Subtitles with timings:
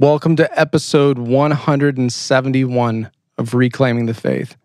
[0.00, 4.56] Welcome to episode 171 of Reclaiming the Faith.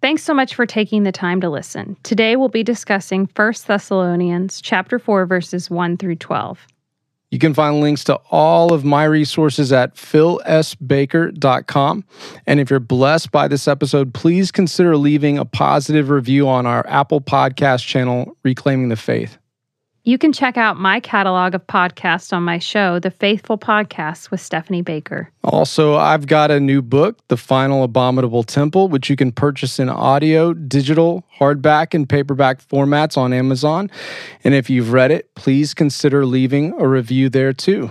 [0.00, 1.98] Thanks so much for taking the time to listen.
[2.02, 6.66] Today we'll be discussing 1 Thessalonians chapter 4 verses 1 through 12.
[7.30, 12.04] You can find links to all of my resources at philsbaker.com.
[12.46, 16.88] And if you're blessed by this episode, please consider leaving a positive review on our
[16.88, 19.36] Apple Podcast channel, Reclaiming the Faith.
[20.04, 24.40] You can check out my catalog of podcasts on my show, The Faithful Podcast with
[24.40, 25.30] Stephanie Baker.
[25.44, 29.90] Also, I've got a new book, The Final Abominable Temple, which you can purchase in
[29.90, 33.90] audio, digital, hardback, and paperback formats on Amazon.
[34.42, 37.90] And if you've read it, please consider leaving a review there too.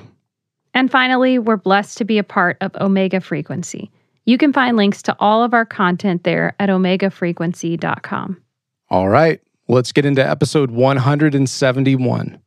[0.73, 3.91] And finally, we're blessed to be a part of Omega Frequency.
[4.25, 8.41] You can find links to all of our content there at omegafrequency.com.
[8.89, 9.41] All right.
[9.71, 12.41] Let's get into episode 171.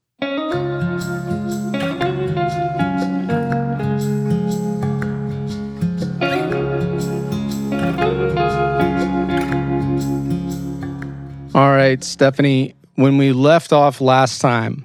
[11.54, 14.84] All right, Stephanie, when we left off last time,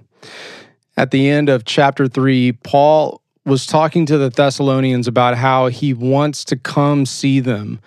[0.95, 5.91] at the end of chapter 3, Paul was talking to the Thessalonians about how he
[5.91, 7.79] wants to come see them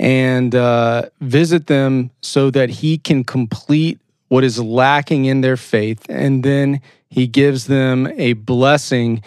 [0.00, 6.06] and uh, visit them so that he can complete what is lacking in their faith.
[6.08, 9.22] And then he gives them a blessing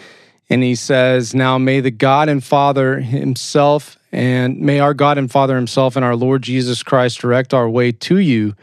[0.50, 5.30] and he says, Now may the God and Father himself and may our God and
[5.30, 8.56] Father himself and our Lord Jesus Christ direct our way to you.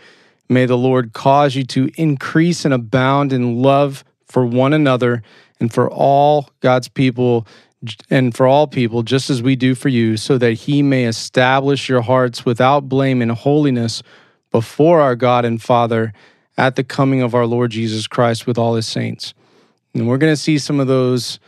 [0.49, 5.23] May the Lord cause you to increase and abound in love for one another
[5.61, 7.47] and for all God's people
[8.09, 11.89] and for all people, just as we do for you, so that he may establish
[11.89, 14.03] your hearts without blame and holiness
[14.51, 16.13] before our God and Father
[16.57, 19.33] at the coming of our Lord Jesus Christ with all his saints.
[19.93, 21.39] And we're going to see some of those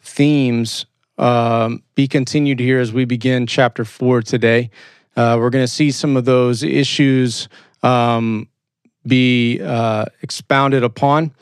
[0.00, 0.86] themes
[1.18, 4.70] um, be continued here as we begin chapter four today.
[5.16, 7.48] Uh, we're going to see some of those issues
[7.82, 8.48] um,
[9.06, 11.34] be uh, expounded upon.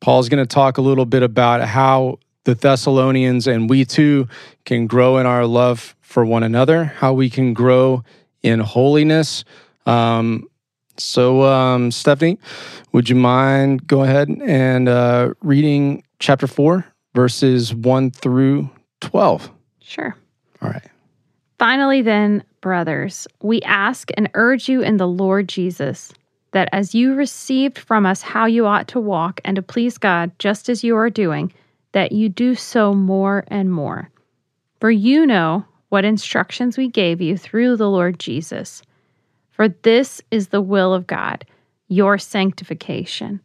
[0.00, 4.28] Paul's going to talk a little bit about how the Thessalonians and we too
[4.64, 8.04] can grow in our love for one another, how we can grow
[8.42, 9.44] in holiness.
[9.86, 10.48] Um,
[10.96, 12.38] so, um, Stephanie,
[12.92, 18.68] would you mind go ahead and uh, reading chapter 4, verses 1 through
[19.00, 19.50] 12?
[19.80, 20.14] Sure.
[20.60, 20.82] All right.
[21.58, 26.12] Finally, then, brothers, we ask and urge you in the Lord Jesus
[26.52, 30.30] that as you received from us how you ought to walk and to please God,
[30.38, 31.52] just as you are doing,
[31.92, 34.10] that you do so more and more.
[34.80, 38.82] For you know what instructions we gave you through the Lord Jesus.
[39.50, 41.44] For this is the will of God,
[41.88, 43.40] your sanctification,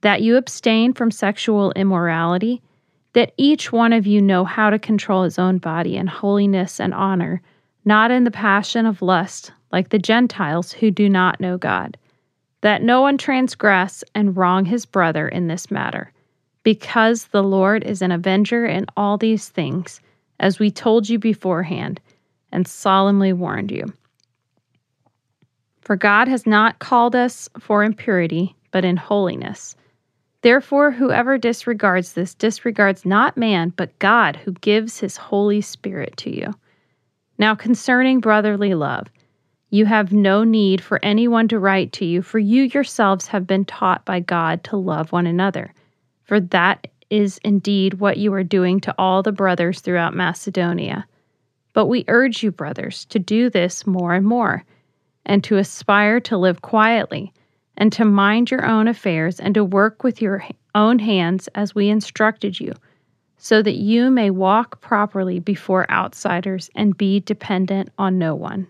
[0.00, 2.60] that you abstain from sexual immorality,
[3.12, 6.92] that each one of you know how to control his own body in holiness and
[6.92, 7.40] honor,
[7.84, 11.96] not in the passion of lust, like the Gentiles who do not know God,
[12.62, 16.12] that no one transgress and wrong his brother in this matter
[16.64, 20.00] because the Lord is an avenger in all these things,
[20.40, 22.00] as we told you beforehand
[22.50, 23.84] and solemnly warned you.
[25.82, 29.76] For God has not called us for impurity, but in holiness.
[30.40, 36.34] Therefore, whoever disregards this disregards not man, but God, who gives his Holy Spirit to
[36.34, 36.52] you.
[37.38, 39.08] Now, concerning brotherly love,
[39.70, 43.64] you have no need for anyone to write to you, for you yourselves have been
[43.64, 45.74] taught by God to love one another
[46.24, 51.06] for that is indeed what you are doing to all the brothers throughout Macedonia.
[51.72, 54.64] But we urge you, brothers, to do this more and more,
[55.26, 57.32] and to aspire to live quietly,
[57.76, 61.88] and to mind your own affairs, and to work with your own hands as we
[61.88, 62.72] instructed you,
[63.36, 68.66] so that you may walk properly before outsiders and be dependent on no one.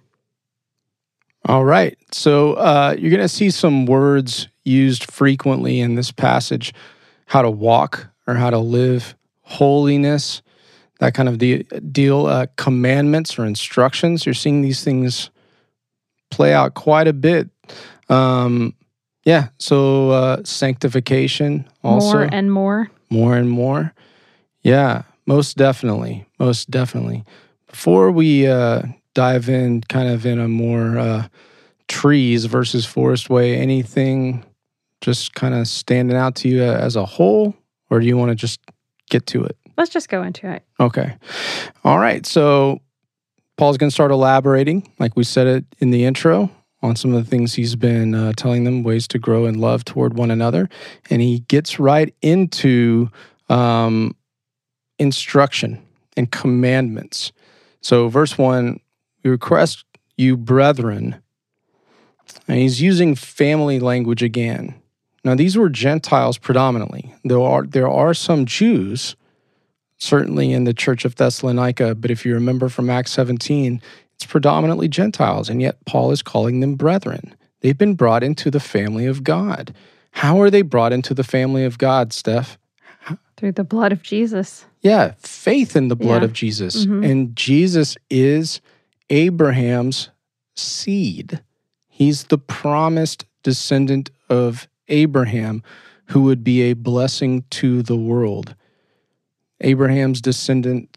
[1.47, 1.97] All right.
[2.11, 6.73] So uh, you're going to see some words used frequently in this passage
[7.27, 10.43] how to walk or how to live holiness,
[11.01, 11.63] that kind of de-
[11.93, 14.25] deal, uh, commandments or instructions.
[14.27, 15.31] You're seeing these things
[16.31, 17.49] play out quite a bit.
[18.09, 18.75] Um,
[19.25, 22.19] yeah, so uh, sanctification also.
[22.19, 22.91] More and more.
[23.11, 23.95] More and more.
[24.63, 26.27] Yeah, most definitely.
[26.39, 27.25] Most definitely.
[27.69, 28.83] Before we uh,
[29.15, 31.29] dive in kind of in a more uh,
[31.89, 34.45] trees versus forest way, anything
[35.05, 37.55] just kind of standing out to you as a whole,
[37.91, 38.61] or do you want to just
[39.11, 39.57] get to it?
[39.77, 40.63] Let's just go into it.
[40.81, 41.17] Okay.
[41.85, 42.25] All right.
[42.25, 42.81] So
[43.57, 46.51] Paul's going to start elaborating, like we said it in the intro,
[46.83, 49.85] on some of the things he's been uh, telling them, ways to grow in love
[49.85, 50.69] toward one another.
[51.11, 53.11] And he gets right into
[53.49, 54.17] um,
[54.99, 55.83] instruction.
[56.17, 57.33] and commandments.
[57.81, 58.81] So, verse 1
[59.25, 59.85] we request
[60.17, 61.21] you, brethren.
[62.47, 64.81] And he's using family language again.
[65.25, 67.15] Now, these were Gentiles predominantly.
[67.25, 69.17] There are, there are some Jews,
[69.97, 73.81] certainly in the church of Thessalonica, but if you remember from Acts 17,
[74.15, 77.35] it's predominantly Gentiles, and yet Paul is calling them brethren.
[77.61, 79.75] They've been brought into the family of God.
[80.13, 82.59] How are they brought into the family of God, Steph?
[83.37, 84.65] Through the blood of Jesus.
[84.83, 86.27] Yeah, faith in the blood Yeah.
[86.27, 86.87] of Jesus.
[86.87, 87.11] Mhm.
[87.11, 88.61] And Jesus is
[89.11, 90.11] Abraham's
[90.55, 91.41] seed.
[91.89, 95.63] He's the promised descendant of Abraham
[96.07, 98.55] who would be a blessing to the world.
[99.61, 100.97] Abraham's descendant,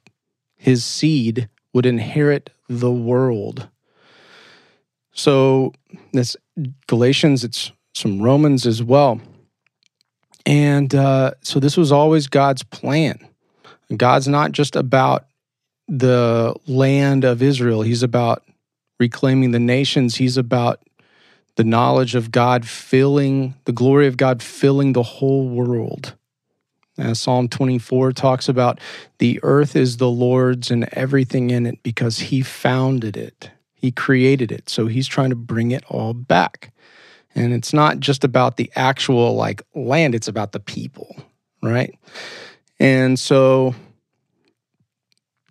[0.56, 3.70] his seed, would inherit the world.
[5.14, 5.74] So,
[6.14, 6.36] this
[6.88, 9.22] Galatians, it's some Romans as well.
[10.46, 13.20] And uh, so, this was always God's plan.
[13.96, 15.26] God's not just about
[15.88, 18.44] the land of Israel, He's about
[19.00, 20.82] reclaiming the nations, He's about
[21.58, 26.16] the knowledge of God filling, the glory of God filling the whole world.
[27.00, 28.80] As Psalm 24 talks about,
[29.18, 33.52] the earth is the Lord's and everything in it because He founded it.
[33.74, 34.70] He created it.
[34.70, 36.74] So He's trying to bring it all back.
[37.36, 41.16] And it's not just about the actual like land, it's about the people,
[41.62, 41.94] right?
[42.80, 43.76] And so,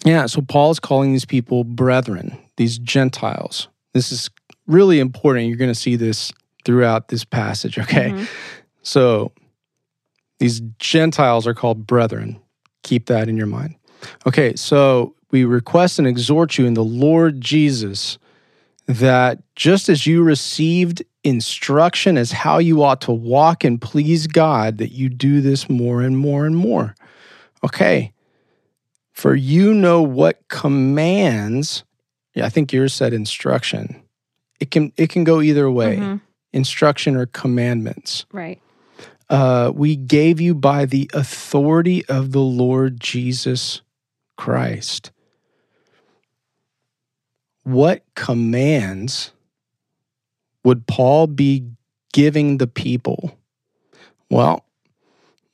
[0.05, 3.69] yeah, so Paul's calling these people brethren, these Gentiles.
[3.93, 4.31] This is
[4.67, 5.49] really important.
[5.49, 6.33] You're going to see this
[6.65, 8.11] throughout this passage, okay?
[8.11, 8.29] Mhm.
[8.83, 9.33] So,
[10.39, 12.39] these Gentiles are called brethren.
[12.83, 13.75] Keep that in your mind.
[14.27, 18.19] Okay, so we request and exhort you in the Lord Jesus
[18.87, 24.79] that just as you received instruction as how you ought to walk and please God,
[24.79, 26.95] that you do this more and more and more.
[27.65, 28.13] Okay.
[29.13, 31.83] For you know what commands,
[32.35, 34.03] yeah, I think yours said instruction.
[34.61, 35.97] It can it can go either way.
[35.97, 36.21] Mhm.
[36.53, 38.25] Instruction or commandments.
[38.33, 38.61] Right.
[39.29, 43.83] Uh, we gave you by the authority of the Lord Jesus
[44.37, 45.11] Christ.
[47.65, 49.33] What commands
[50.65, 51.65] would Paul be
[52.13, 53.37] giving the people?
[54.31, 54.65] Well,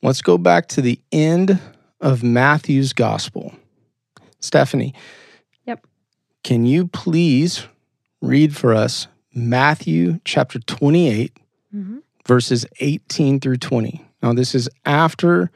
[0.03, 1.59] let's go back to the end
[1.99, 3.53] of Matthew's gospel.
[4.39, 4.93] Stephanie.
[5.65, 5.87] Yep.
[6.43, 7.67] Can you please
[8.23, 11.33] read for us Matthew chapter 28,
[11.75, 12.01] Mhm.
[12.25, 14.05] verses 18 through 20.
[14.21, 15.51] Now, this is after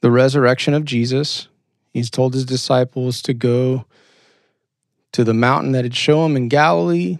[0.00, 1.48] the resurrection of Jesus.
[1.92, 3.84] He's told his disciples to go
[5.12, 7.18] to the mountain that had shown him in Galilee.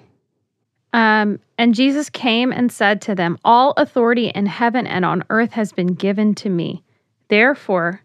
[0.93, 5.53] Um, and Jesus came and said to them, All authority in heaven and on earth
[5.53, 6.83] has been given to me.
[7.29, 8.01] Therefore,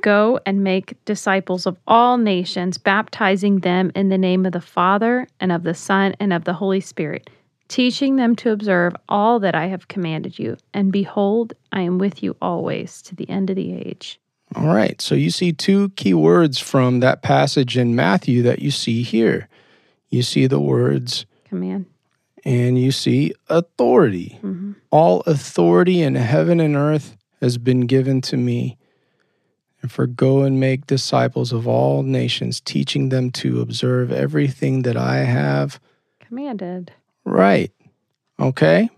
[0.00, 5.26] go and make disciples of all nations, baptizing them in the name of the Father
[5.40, 7.28] and of the Son and of the Holy Spirit,
[7.68, 10.56] teaching them to observe all that I have commanded you.
[10.72, 14.20] And behold, I am with you always to the end of the age.
[14.56, 18.72] All right, so you see two key words from that passage in Matthew that you
[18.72, 19.48] see here.
[20.08, 21.86] You see the words Command.
[22.44, 24.40] and you see authority.
[24.42, 24.74] Mhm.
[24.90, 28.76] All authority in heaven and earth has been given to me.
[29.82, 34.96] And for go and make disciples of all nations, teaching them to observe everything that
[34.96, 35.80] I have.
[36.20, 36.92] Commanded.
[37.24, 37.72] Right.
[38.38, 38.90] Okay.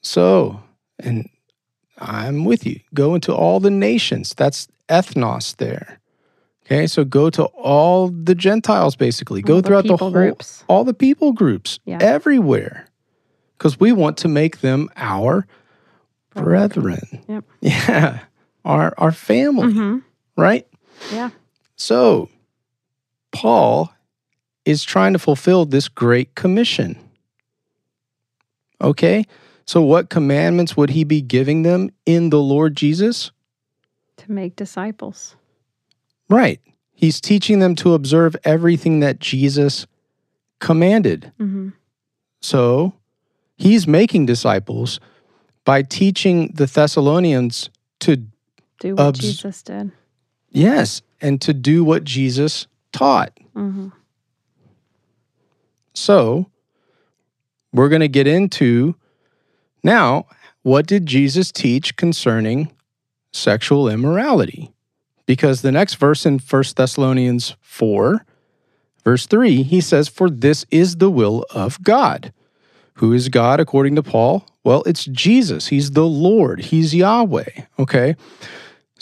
[0.00, 0.62] So,
[0.98, 1.28] and
[1.98, 2.80] I'm with you.
[2.94, 4.34] Go into all the nations.
[4.34, 6.00] That's ethnos there.
[6.66, 6.86] Okay.
[6.86, 9.42] So go to all the Gentiles, basically.
[9.42, 10.64] Go All the throughout the, whole, groups.
[10.68, 11.98] all the people groups Yeah.
[12.00, 12.86] everywhere
[13.58, 15.46] because we want to make them our
[16.34, 17.22] brethren.
[17.28, 17.44] Yep.
[17.60, 18.20] Yeah.
[18.64, 19.98] Our, our family, hmm
[20.36, 20.66] right?
[21.12, 21.30] Yeah.
[21.76, 22.28] So,
[23.32, 23.92] Paul
[24.64, 26.98] is trying to fulfill this great commission.
[28.80, 29.24] Okay?
[29.66, 33.30] So, what commandments would he be giving them in the Lord Jesus?
[34.18, 35.36] To make disciples.
[36.28, 36.60] Right.
[36.94, 39.86] He's teaching them to observe everything that Jesus
[40.60, 41.32] commanded.
[41.38, 41.70] hmm
[42.40, 42.94] So,
[43.56, 45.00] he's making disciples
[45.64, 48.26] by teaching the Thessalonians to,
[48.84, 49.92] Do what Obs- Jesus did.
[50.50, 53.32] yes, and to do what Jesus taught.
[53.54, 53.88] hmm
[55.94, 56.50] So,
[57.72, 58.94] we're going to get into
[59.82, 60.26] now
[60.60, 62.72] what did Jesus teach concerning
[63.32, 64.70] sexual immorality?
[65.24, 68.26] Because the next verse in 1 Thessalonians 4,
[69.02, 72.34] verse 3, he says, For this is the will of God.
[72.98, 74.46] Who is God according to Paul?
[74.62, 75.68] Well, it's Jesus.
[75.68, 77.62] He's the Lord, He's Yahweh.
[77.78, 78.16] Okay.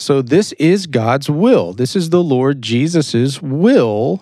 [0.03, 1.71] So this is God's will.
[1.71, 4.21] This is the Lord Jesus's will,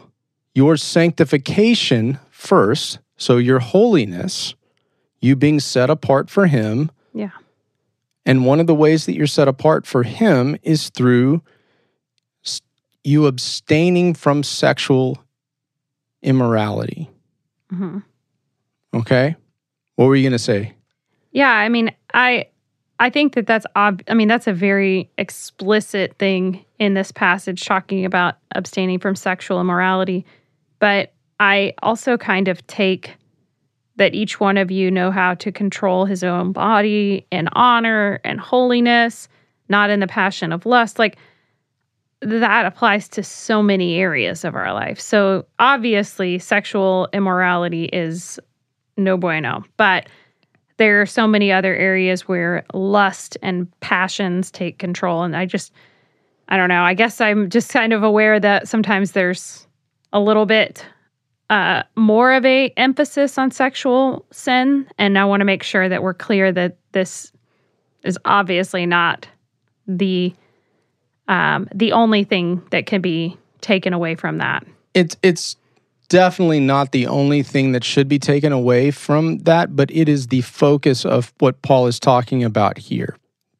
[0.53, 4.53] your sanctification first, so your holiness,
[5.21, 6.91] you being set apart for him.
[7.15, 7.31] Yeah.
[8.27, 11.41] And one of the ways that you're set apart for him is through
[13.03, 15.17] you abstaining from sexual
[16.21, 17.09] immorality.
[17.71, 17.99] hmm
[18.93, 19.35] Okay?
[19.95, 20.75] What were you going to say?
[21.31, 22.49] Yeah, I mean, I
[23.01, 27.65] I think that that's ob- I mean, that's a very explicit thing in this passage
[27.65, 30.23] talking about abstaining from sexual immorality,
[30.77, 33.15] but I also kind of take
[33.95, 38.39] that each one of you know how to control his own body in honor and
[38.39, 39.27] holiness,
[39.67, 40.99] not in the passion of lust.
[40.99, 41.17] Like
[42.21, 44.99] that applies to so many areas of our life.
[44.99, 48.39] So obviously, sexual immorality is
[48.95, 50.07] no bueno, but
[50.81, 55.21] there are so many other areas where lust and passions take control.
[55.21, 55.71] And I just,
[56.49, 56.81] I don't know.
[56.81, 59.67] I guess I'm just kind of aware that sometimes there's
[60.11, 60.83] a little bit
[61.51, 66.01] uh, more of a emphasis on sexual sin, and I want to make sure that
[66.01, 67.31] we're clear that this
[68.03, 69.27] is obviously not
[69.87, 70.33] the
[71.27, 74.65] um, the only thing that can be taken away from that.
[74.95, 75.57] It's it's
[76.11, 80.27] definitely not the only thing that should be taken away from that, but it is
[80.27, 83.15] the focus of what Paul is talking about here.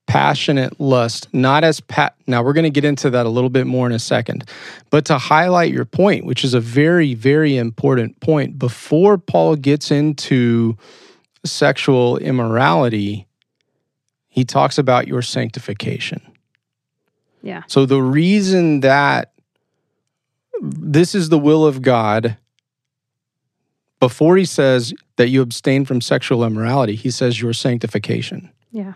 [0.06, 2.14] Passionate lust, not as pat.
[2.28, 4.50] Now we're going to get into that a little bit more in a second,
[4.90, 9.90] but to highlight your point, which is a very, very important point, before Paul gets
[9.90, 10.76] into
[11.46, 13.28] sexual immorality,
[14.28, 16.22] he talks about your sanctification.
[17.42, 17.64] Yeah.
[17.68, 19.32] So the reason that
[20.62, 22.38] this is the will of God,
[24.00, 28.50] before he says that you abstain from sexual immorality, he says your sanctification.
[28.72, 28.94] Yeah.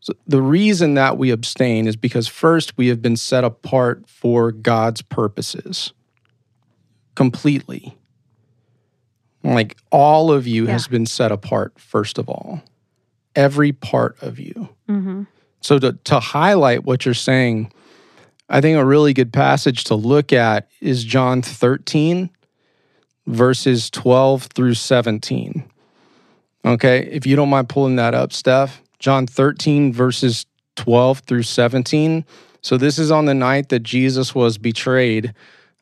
[0.00, 4.52] So the reason that we abstain is because first we have been set apart for
[4.52, 5.92] God's purposes
[7.16, 7.96] completely.
[9.42, 10.72] Like all of you Yeah.
[10.72, 12.62] has been set apart, first of all.
[13.34, 14.68] Every part of you.
[14.88, 15.22] Mm-hmm.
[15.60, 17.72] So to, to highlight what you're saying,
[18.48, 22.30] I think a really good passage to look at is John 13,
[23.26, 25.64] verses 12 through 17.
[26.64, 28.82] Okay, if you don't mind pulling that up, Steph.
[28.98, 32.24] John 13, verses 12 through 17.
[32.60, 35.34] So this is on the night that Jesus was betrayed.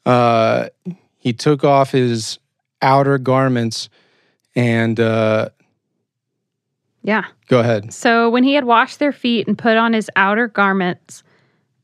[0.05, 0.69] Uh,
[1.19, 2.39] he took off his
[2.83, 3.89] outer garments
[4.55, 5.49] and uh,
[7.03, 7.25] Yeah.
[7.49, 7.93] go ahead.
[7.93, 11.24] So when he had washed their feet and put on his outer garments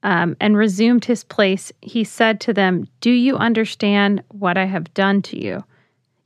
[0.02, 4.92] um, and resumed his place, he said to them, Do you understand what I have
[4.94, 5.64] done to you?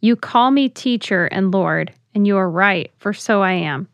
[0.00, 3.88] You call me teacher and Lord, and you are right, for so I am.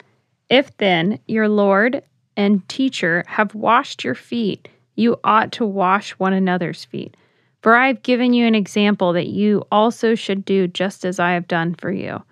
[0.49, 2.03] If then your Lord
[2.37, 7.17] and teacher have washed your feet, you ought to wash one another's feet.
[7.63, 11.33] For I have given you an example that you also should do just as I
[11.33, 12.23] have done for you.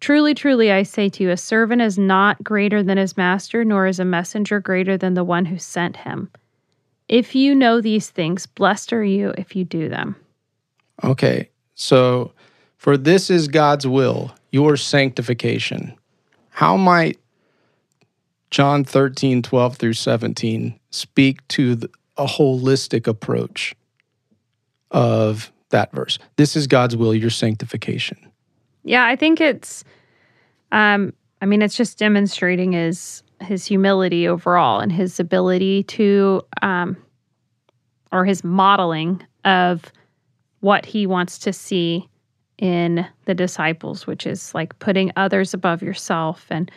[0.00, 3.86] Truly, truly, I say to you, a servant is not greater than his master, nor
[3.86, 6.30] is a messenger greater than the one who sent him.
[7.08, 10.16] If you know these things, blessed are you if you do them.
[11.02, 12.32] Okay, so
[12.76, 15.94] for this is God's will, your sanctification.
[16.50, 17.18] How might
[18.50, 23.74] John 13, 12 through 17 speak to the, a holistic approach
[24.92, 26.18] of that verse?
[26.36, 28.18] This is God's will, your sanctification.
[28.84, 29.82] Yeah, I think it's,
[30.70, 36.96] um, I mean, it's just demonstrating his his humility overall and his ability to, um,
[38.12, 39.92] or his modeling of
[40.60, 42.08] what he wants to see
[42.58, 46.70] in the disciples, which is like putting others above yourself and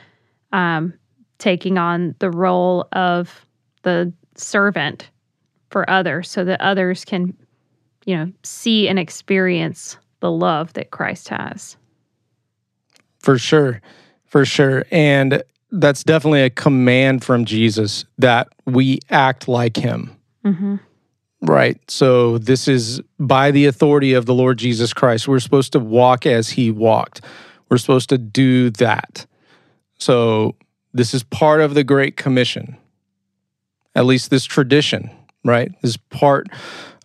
[0.52, 0.94] um,
[1.38, 3.46] taking on the role of
[3.84, 5.10] the servant
[5.70, 7.36] for others, so that others can,
[8.06, 11.78] you know, see and experience the love that Christ has.
[13.20, 13.82] For sure.
[14.26, 14.86] For sure.
[14.92, 20.16] And that's definitely a command from Jesus that we act like him.
[20.46, 20.76] Mm-hmm.
[21.42, 21.80] Right.
[21.90, 25.28] So this is by the authority of the Lord Jesus Christ.
[25.28, 27.22] We're supposed to walk as he walked.
[27.70, 29.26] We're supposed to do that.
[30.00, 30.56] So
[30.94, 32.78] this is part of the Great Commission.
[33.94, 35.12] At least this tradition,
[35.44, 35.72] right?
[35.82, 36.48] This is part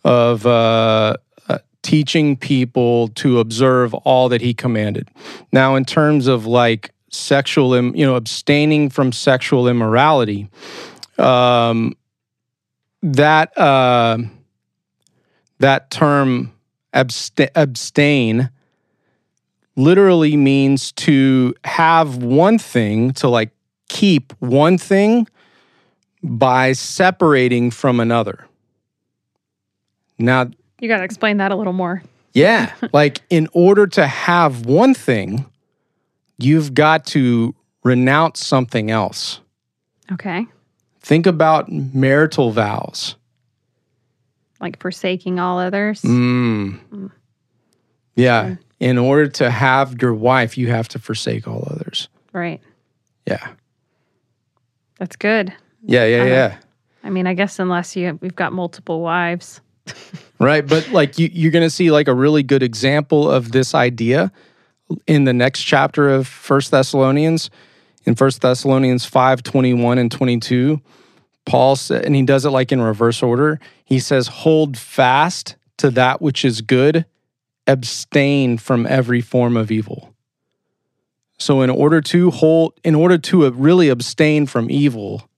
[0.05, 1.17] of uh,
[1.49, 5.09] uh, teaching people to observe all that he commanded.
[5.53, 10.49] Now, in terms of like sexual, im- you know, abstaining from sexual immorality,
[11.19, 11.95] um,
[13.03, 14.19] that uh,
[15.59, 16.53] that term
[16.95, 18.51] absta- abstain
[19.77, 23.51] literally means to have one thing to like
[23.89, 25.27] keep one thing
[26.23, 28.47] by separating from another.
[30.19, 30.51] Now,
[30.81, 32.03] You got to explain that a little more.
[32.33, 35.47] yeah, like in order to have one thing,
[36.43, 39.41] you've got to renounce something else.
[40.13, 40.47] Okay.
[41.01, 43.17] Think about marital vows.
[44.61, 46.03] Like forsaking all others.
[46.03, 47.11] Mm.
[48.15, 48.57] Yeah.
[48.79, 52.09] In order to have your wife, you have to forsake all others.
[52.33, 52.61] Right.
[53.27, 53.49] Yeah.
[54.99, 55.53] That's good.
[55.85, 56.57] Yeah, yeah, yeah.
[57.03, 59.61] I mean, I guess unless you we've got multiple wives.
[60.43, 60.67] Right.
[60.67, 64.33] But like you, you're going to see like a really good example of this idea
[65.07, 67.51] in the next chapter of First Thessalonians.
[68.05, 70.81] In First Thessalonians 5 21 and 22,
[71.45, 73.61] Paul said, and he does it like in reverse order.
[73.85, 77.05] He says, Hold fast to that which is good,
[77.67, 80.15] abstain from every form of evil.
[81.39, 85.29] So, in order to hold, in order to really abstain from evil,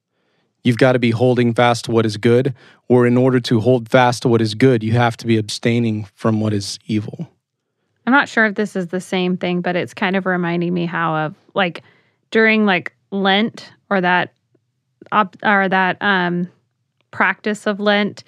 [0.62, 2.54] you've got to be holding fast to what is good,
[2.88, 6.04] or in order to hold fast to what is good, you have to be abstaining
[6.14, 7.30] from what is evil.
[8.06, 10.86] I'm not sure if this is the same thing, but it's kind of reminding me
[10.86, 11.82] how of like
[12.30, 14.32] during like Lent or that
[15.12, 16.48] op- or that um
[17.10, 18.24] practice of Lent,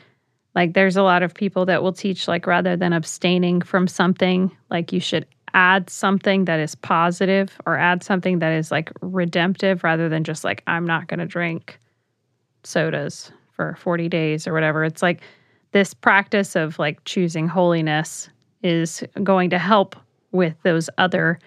[0.55, 4.51] like there's a lot of people that will teach like rather than abstaining from something,
[4.71, 9.83] like you should add something that is positive or add something that is like redemptive
[9.83, 11.79] rather than just like I'm not going to drink
[12.63, 14.85] sodas for 40 days or whatever.
[14.85, 15.23] It's like
[15.73, 18.29] this practice of like choosing holiness
[18.63, 19.97] is going to help
[20.33, 21.39] with those other,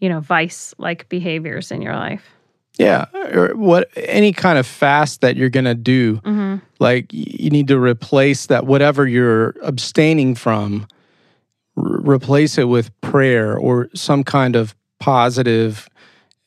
[0.00, 2.24] you know, vice like behaviors in your life.
[2.78, 3.04] Yeah,
[3.34, 6.56] or what any kind of fast that you're going to do, Mm-hmm.
[6.78, 10.86] like you need to replace that whatever you're abstaining from,
[11.76, 15.86] r- replace it with prayer or some kind of positive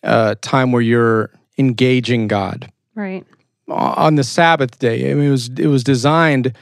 [0.03, 2.71] uh, time where you're engaging God.
[2.95, 3.25] Right.
[3.67, 5.12] on the Sabbath day.
[5.12, 6.53] I mean, it was it was designed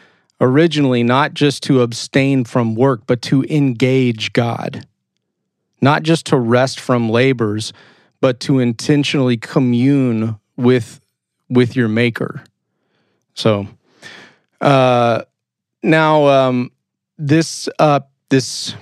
[0.43, 4.85] originally not just to abstain from work, but to engage God,
[5.79, 7.71] not just to rest from labors,
[8.19, 10.99] but to intentionally commune with
[11.49, 12.43] with your Maker.
[13.36, 13.67] So,
[14.60, 15.23] uh,
[15.82, 16.71] now um,
[17.17, 18.75] this uh, this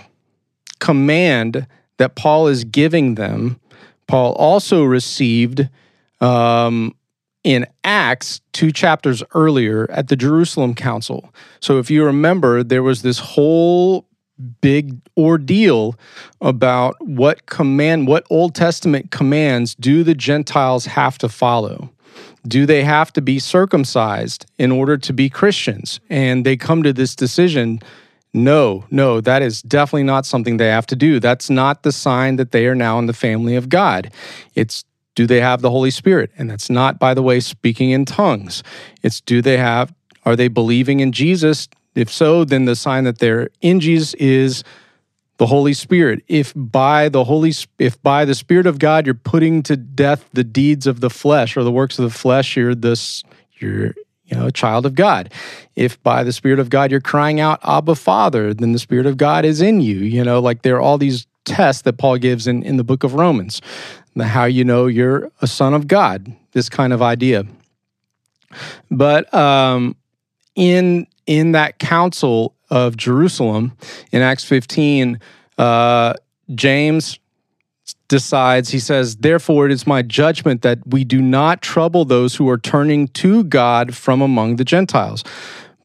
[0.79, 3.59] command that Paul is giving them,
[4.07, 5.69] Paul also received.
[6.21, 6.95] Um,
[7.43, 11.33] in Acts, two chapters earlier at the Jerusalem Council.
[11.59, 14.07] So, if you remember, there was this whole
[14.61, 15.95] big ordeal
[16.39, 21.91] about what command, what Old Testament commands do the Gentiles have to follow?
[22.47, 25.99] Do they have to be circumcised in order to be Christians?
[26.09, 27.81] And they come to this decision
[28.33, 31.19] no, no, that is definitely not something they have to do.
[31.19, 34.11] That's not the sign that they are now in the family of God.
[34.55, 34.85] It's
[35.21, 36.31] do they have the Holy Spirit?
[36.35, 38.63] And that's not, by the way, speaking in tongues.
[39.03, 39.93] It's do they have,
[40.25, 41.69] are they believing in Jesus?
[41.93, 44.63] If so, then the sign that they're in Jesus is
[45.37, 46.23] the Holy Spirit.
[46.27, 50.43] If by the Holy, if by the Spirit of God you're putting to death the
[50.43, 53.21] deeds of the flesh or the works of the flesh, you're this,
[53.59, 53.93] you're
[54.25, 55.31] you know a child of God.
[55.75, 59.17] If by the Spirit of God you're crying out, Abba, Father, then the Spirit of
[59.17, 59.97] God is in you.
[59.97, 63.03] You know, like there are all these tests that Paul gives in in the book
[63.03, 63.61] of Romans
[64.19, 67.45] how you know you're a son of God, this kind of idea.
[68.89, 69.95] But um,
[70.55, 73.73] in in that council of Jerusalem
[74.11, 75.19] in Acts 15,
[75.57, 76.13] uh,
[76.55, 77.19] James
[78.07, 82.49] decides, he says, Therefore, it is my judgment that we do not trouble those who
[82.49, 85.23] are turning to God from among the Gentiles,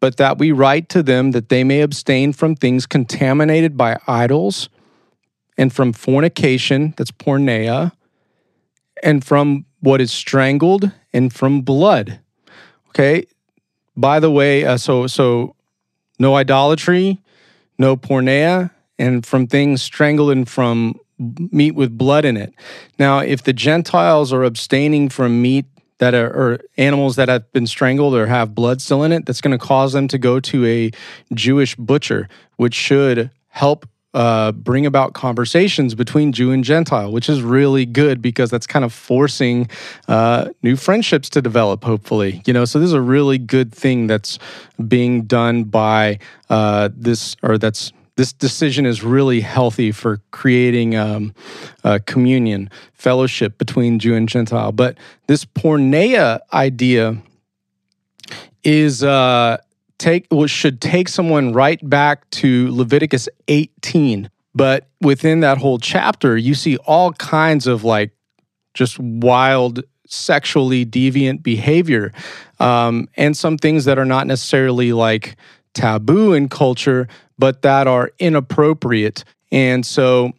[0.01, 4.69] but that we write to them that they may abstain from things contaminated by idols
[5.59, 7.93] and from fornication, that's porneia,
[9.03, 12.21] and from what is strangled and from blood.
[12.89, 13.27] Okay.
[13.97, 15.55] By the way, uh, so so
[16.19, 17.21] no idolatry,
[17.79, 20.99] no porneia, and from things strangled and from
[21.51, 22.53] meat with blood in it.
[22.99, 25.67] Now, if the Gentiles are abstaining from meat
[25.99, 29.41] that are or animals that have been strangled or have blood still in it, that's
[29.41, 30.91] going to cause them to go to a
[31.33, 37.43] Jewish butcher, which should help uh, bring about conversations between Jew and Gentile, which is
[37.43, 39.69] really good because that's kind of forcing
[40.09, 41.85] uh, new friendships to develop.
[41.85, 42.65] Hopefully, you know.
[42.65, 44.39] So this is a really good thing that's
[44.89, 51.35] being done by uh, this, or that's this decision is really healthy for creating um,
[52.07, 54.73] communion, fellowship between Jew and Gentile.
[54.73, 57.19] But this porneia idea
[58.65, 59.59] is uh,
[59.99, 64.31] take should take someone right back to Leviticus 18.
[64.55, 68.11] But within that whole chapter, you see all kinds of like
[68.75, 72.13] just wild sexually deviant behavior
[72.61, 75.37] um, and some things that are not necessarily like
[75.75, 79.25] taboo in culture, but that are inappropriate.
[79.53, 80.33] And so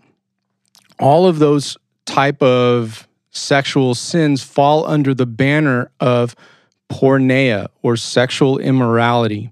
[0.99, 6.35] all of those type of sexual sins fall under the banner of
[6.89, 9.49] porneia or sexual immorality.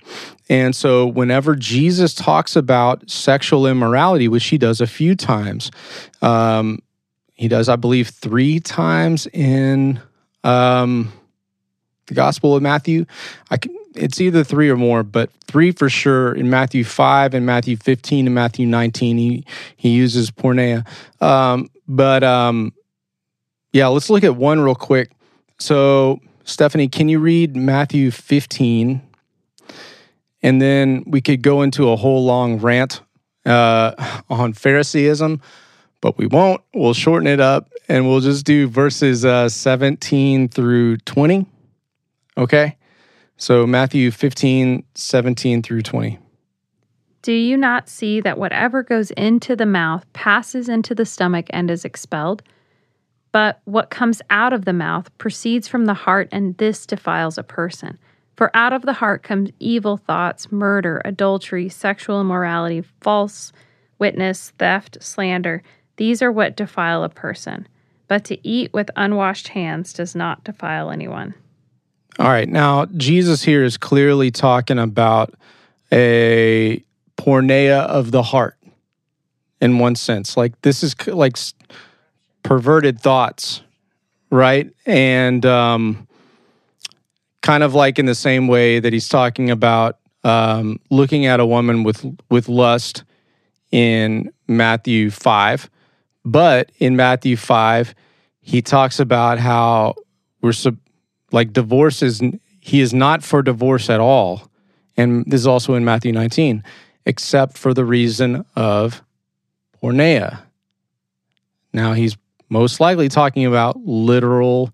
[0.48, 5.72] And so, whenever Jesus talks about sexual immorality, which he does a few times,
[6.22, 6.80] um,
[7.34, 10.00] he does, I believe, three times in
[10.44, 11.12] um,
[12.06, 13.06] the Gospel of Matthew.
[13.50, 17.46] I can, it's either three or more, but three for sure in Matthew 5 and
[17.46, 19.18] Matthew 15 and Matthew 19.
[19.18, 19.46] He,
[19.76, 20.86] he uses porneia.
[21.22, 22.74] Um, but um,
[23.74, 25.12] yeah, let's look at one real quick.
[25.60, 29.02] So, Stephanie, can you read Matthew 15?
[30.44, 33.02] And then we could go into a whole long rant
[33.48, 35.42] uh, on Phariseeism,
[36.02, 36.62] but we won't.
[36.74, 41.48] We'll shorten it up and we'll just do verses uh, 17 through 20.
[42.38, 42.78] Okay?
[43.38, 46.20] So Matthew 15, 17 through 20.
[47.24, 51.72] Do you not see that whatever goes into the mouth passes into the stomach and
[51.72, 52.44] is expelled?
[53.36, 57.44] But what comes out of the mouth proceeds from the heart, and this defiles a
[57.44, 57.98] person.
[58.38, 63.52] For out of the heart comes evil thoughts, murder, adultery, sexual immorality, false
[64.00, 65.64] witness, theft, slander.
[65.98, 67.68] These are what defile a person.
[68.08, 71.34] But to eat with unwashed hands does not defile anyone.
[72.18, 72.48] All right.
[72.48, 75.34] Now, Jesus here is clearly talking about
[75.92, 76.82] a
[77.18, 78.56] porneia of the heart
[79.60, 80.38] in one sense.
[80.38, 81.36] Like, this is like
[82.46, 83.62] perverted thoughts,
[84.30, 84.72] right?
[84.86, 86.08] And um,
[87.42, 91.46] kind of like in the same way that he's talking about um, looking at a
[91.46, 93.04] woman with with lust
[93.72, 95.70] in Matthew five,
[96.24, 97.96] but in Matthew five,
[98.42, 99.96] he talks about how
[100.42, 100.78] we're sub-
[101.32, 102.22] like divorce is
[102.60, 104.52] he is not for divorce at all,
[104.96, 106.64] and this is also in Matthew nineteen,
[107.06, 109.04] except for the reason of
[109.82, 110.42] porneia.
[111.74, 112.16] Now he's
[112.50, 114.72] most likely talking about literal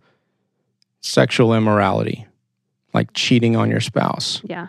[1.02, 2.26] sexual immorality,
[2.94, 4.42] like cheating on your spouse.
[4.44, 4.68] Yeah.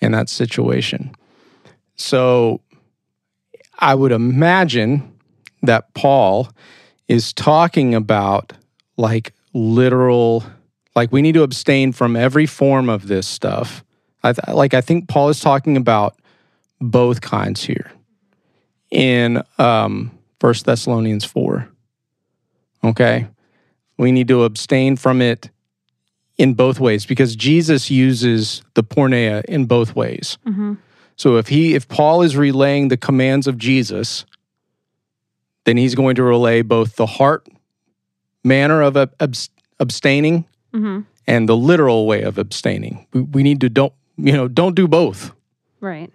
[0.00, 1.14] In that situation.
[1.96, 2.62] So
[3.78, 5.12] I would imagine
[5.62, 6.48] that Paul
[7.08, 8.52] is talking about
[8.96, 10.44] like literal,
[10.94, 13.84] like we need to abstain from every form of this stuff.
[14.22, 16.16] I th- like I think Paul is talking about
[16.80, 17.90] both kinds here
[18.90, 21.68] in um, 1 Thessalonians 4.
[22.82, 23.26] Okay.
[23.98, 25.50] We need to abstain from it
[26.38, 30.38] in both ways because Jesus uses the porneia in both ways.
[30.46, 30.74] Mm-hmm.
[31.16, 34.24] So if he if Paul is relaying the commands of Jesus,
[35.64, 37.46] then he's going to relay both the heart
[38.42, 38.96] manner of
[39.78, 41.00] abstaining mm-hmm.
[41.26, 43.06] and the literal way of abstaining.
[43.12, 45.32] We, we need to don't you know don't do both.
[45.80, 46.10] Right.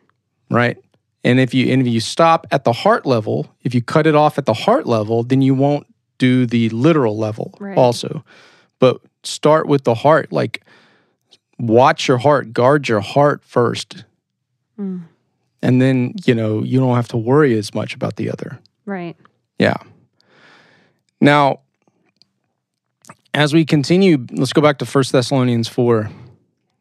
[0.49, 0.77] Right.
[1.23, 4.15] And if you and if you stop at the heart level, if you cut it
[4.15, 5.85] off at the heart level, then you won't
[6.17, 7.77] do the literal level right.
[7.77, 8.23] also.
[8.79, 10.31] But start with the heart.
[10.31, 10.63] Like,
[11.57, 14.03] watch your heart, guard your heart first.
[14.79, 15.03] Mm.
[15.61, 18.59] And then, you know, you don't have to worry as much about the other.
[18.85, 19.15] Right.
[19.57, 19.77] Yeah.
[21.19, 21.61] Now,
[23.33, 26.09] as we continue, let's go back to First Thessalonians 4.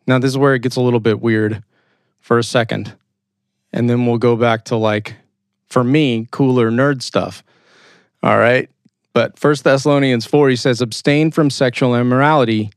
[0.07, 1.63] Now, this is where it gets a little bit weird
[2.21, 2.95] for a second.
[3.73, 5.17] And then we'll go back to like,
[5.69, 7.43] for me, cooler nerd stuff.
[8.23, 8.69] All right.
[9.15, 12.71] But First Thessalonians 4, he says, abstain from sexual immorality,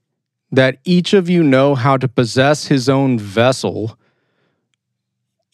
[0.52, 3.98] that each of you know how to possess his own vessel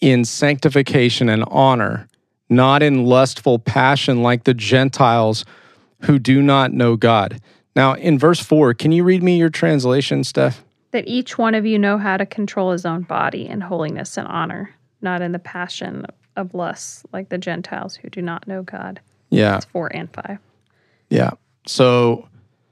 [0.01, 2.07] in sanctification and honor,
[2.49, 5.45] not in lustful passion like the Gentiles
[6.01, 7.41] who do not know God.
[7.75, 10.63] Now, in verse 4, can you read me your translation, Steph?
[10.91, 14.27] That each one of you know how to control his own body in holiness and
[14.27, 18.99] honor, not in the passion of lust like the Gentiles who do not know God.
[19.29, 19.55] Yeah.
[19.55, 20.37] It's 4 and 5.
[21.13, 21.31] Yeah.
[21.67, 22.27] So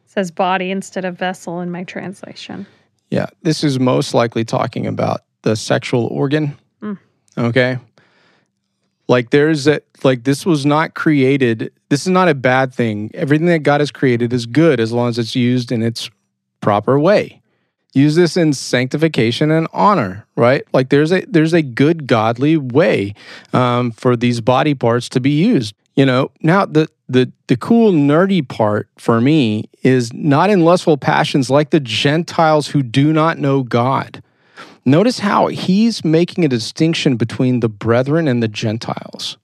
[0.06, 2.66] it says body instead of vessel in my translation.
[3.12, 3.28] Yeah.
[3.44, 6.58] This is most likely talking about the sexual organ.
[6.82, 6.98] Mm.
[7.38, 7.78] Okay.
[9.08, 11.72] Like there's a like this was not created.
[11.90, 13.12] This is not a bad thing.
[13.14, 16.10] Everything that God has created is good as long as it's used in its
[16.62, 17.42] proper way.
[17.94, 20.64] Use this in sanctification and honor, right?
[20.74, 23.14] Like there's a there's a good godly way
[23.54, 25.76] um, for these body parts to be used.
[25.96, 30.97] You know, now the the the cool nerdy part for me is not in lustful
[30.97, 34.24] passions like the Gentiles who do not know God.
[34.86, 39.38] Notice how he's making a distinction between the brethren and the Gentiles.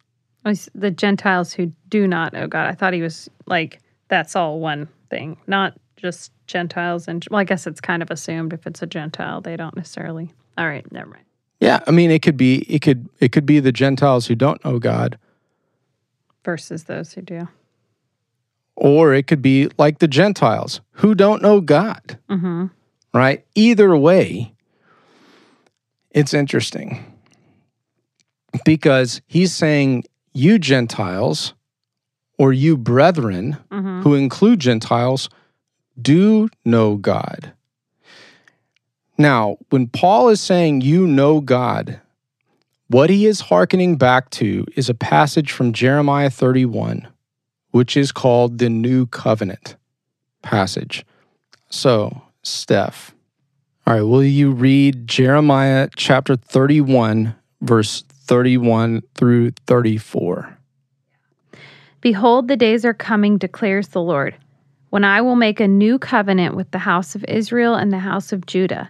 [0.73, 2.67] The Gentiles who do not know God.
[2.67, 7.43] I thought he was like that's all one thing, not just Gentiles and well, I
[7.43, 10.31] guess it's kind of assumed if it's a Gentile, they don't necessarily.
[10.57, 11.25] All right, never mind.
[11.59, 14.63] Yeah, I mean it could be it could it could be the Gentiles who don't
[14.63, 15.17] know God,
[16.43, 17.47] Versus those who do.
[18.75, 22.17] or it could be like the Gentiles who don't know God.
[22.29, 22.67] Mm-hmm.
[23.13, 23.45] right?
[23.55, 24.53] Either way,
[26.11, 27.03] it's interesting
[28.65, 31.53] because he's saying, You Gentiles
[32.37, 34.01] or you brethren Mm-hmm.
[34.03, 35.29] who include Gentiles
[36.01, 37.51] do know God.
[39.17, 41.99] Now, when Paul is saying you know God,
[42.87, 47.07] what he is hearkening back to is a passage from Jeremiah 31,
[47.71, 49.75] which is called the New Covenant
[50.41, 51.05] passage.
[51.69, 53.13] So, Steph,
[53.85, 60.57] all right, will you read Jeremiah chapter 31, verse 31 through 34?
[61.99, 64.35] Behold, the days are coming, declares the Lord,
[64.89, 68.31] when I will make a new covenant with the house of Israel and the house
[68.31, 68.89] of Judah,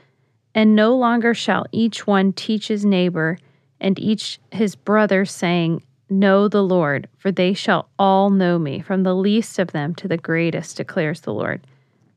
[0.53, 3.37] And no longer shall each one teach his neighbor
[3.79, 9.03] and each his brother, saying, Know the Lord, for they shall all know me, from
[9.03, 11.61] the least of them to the greatest, declares the Lord.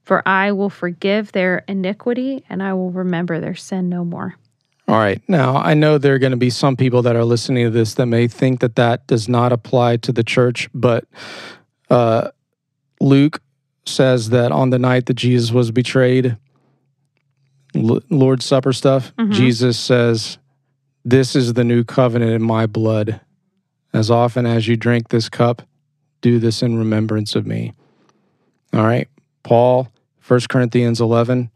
[0.02, 4.36] For I will forgive their iniquity, and I will remember their sin no more.
[4.86, 5.22] All right.
[5.28, 7.94] Now, I know there are going to be some people that are listening to this
[7.94, 11.06] that may think that that does not apply to the church, but
[11.88, 12.30] uh,
[13.00, 13.40] Luke
[13.86, 16.36] says that on the night that Jesus was betrayed,
[17.74, 19.32] L- Lord's Supper stuff, Mhm.
[19.32, 20.38] Jesus says,
[21.04, 23.20] This is the new covenant in my blood.
[23.92, 25.62] As often as you drink this cup,
[26.22, 27.72] do this in remembrance of me.
[28.72, 29.08] All right.
[29.42, 29.88] Paul,
[30.26, 31.50] 1 Corinthians 11,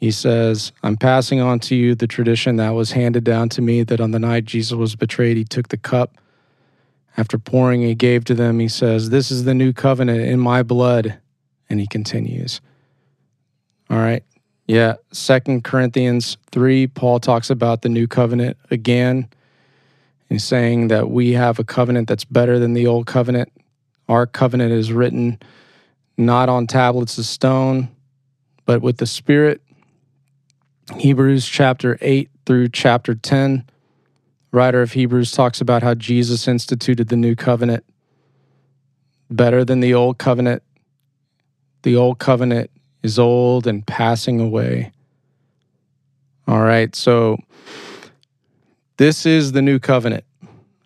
[0.00, 3.82] he says, I'm passing on to you the tradition that was handed down to me
[3.82, 6.16] that on the night Jesus was betrayed, he took the cup.
[7.16, 10.62] After pouring, he gave to them, he says, This is the new covenant in my
[10.62, 11.18] blood.
[11.68, 12.60] And he continues.
[13.90, 14.22] All right.
[14.68, 14.96] Yeah.
[15.12, 19.28] Second Corinthians 3, Paul talks about the new covenant again.
[20.28, 23.50] He's saying that we have a covenant that's better than the old covenant.
[24.10, 25.40] Our covenant is written
[26.18, 27.88] not on tablets of stone,
[28.66, 29.62] but with the Spirit.
[30.96, 33.64] Hebrews chapter 8 through chapter 10,
[34.52, 37.84] writer of Hebrews talks about how Jesus instituted the new covenant
[39.30, 40.62] better than the old covenant.
[41.84, 42.70] The old covenant
[43.02, 44.92] is old and passing away.
[46.46, 47.38] All right, so
[48.96, 50.24] this is the new covenant.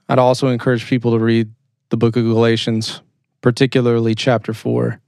[0.09, 1.51] I'd also encourage people to read
[1.90, 3.01] the book of Galatians,
[3.40, 5.01] particularly chapter 4,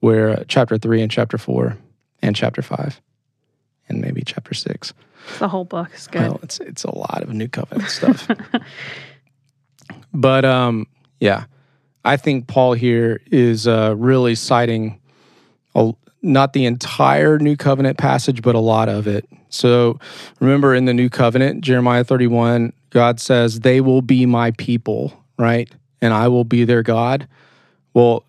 [0.00, 1.76] where uh, chapter 3 and chapter 4
[2.22, 3.00] and chapter 5
[3.88, 4.92] and maybe chapter 6.
[5.38, 6.22] The whole book is good.
[6.22, 8.28] Well, it's it's a lot of new covenant stuff.
[10.12, 10.86] but um
[11.20, 11.46] yeah,
[12.04, 15.00] I think Paul here is uh, really citing
[15.74, 15.92] a,
[16.26, 19.26] not the entire new covenant passage, but a lot of it.
[19.48, 19.98] So
[20.40, 25.70] remember in the new covenant, Jeremiah 31, God says, They will be my people, right?
[26.00, 27.28] And I will be their God.
[27.94, 28.24] Well,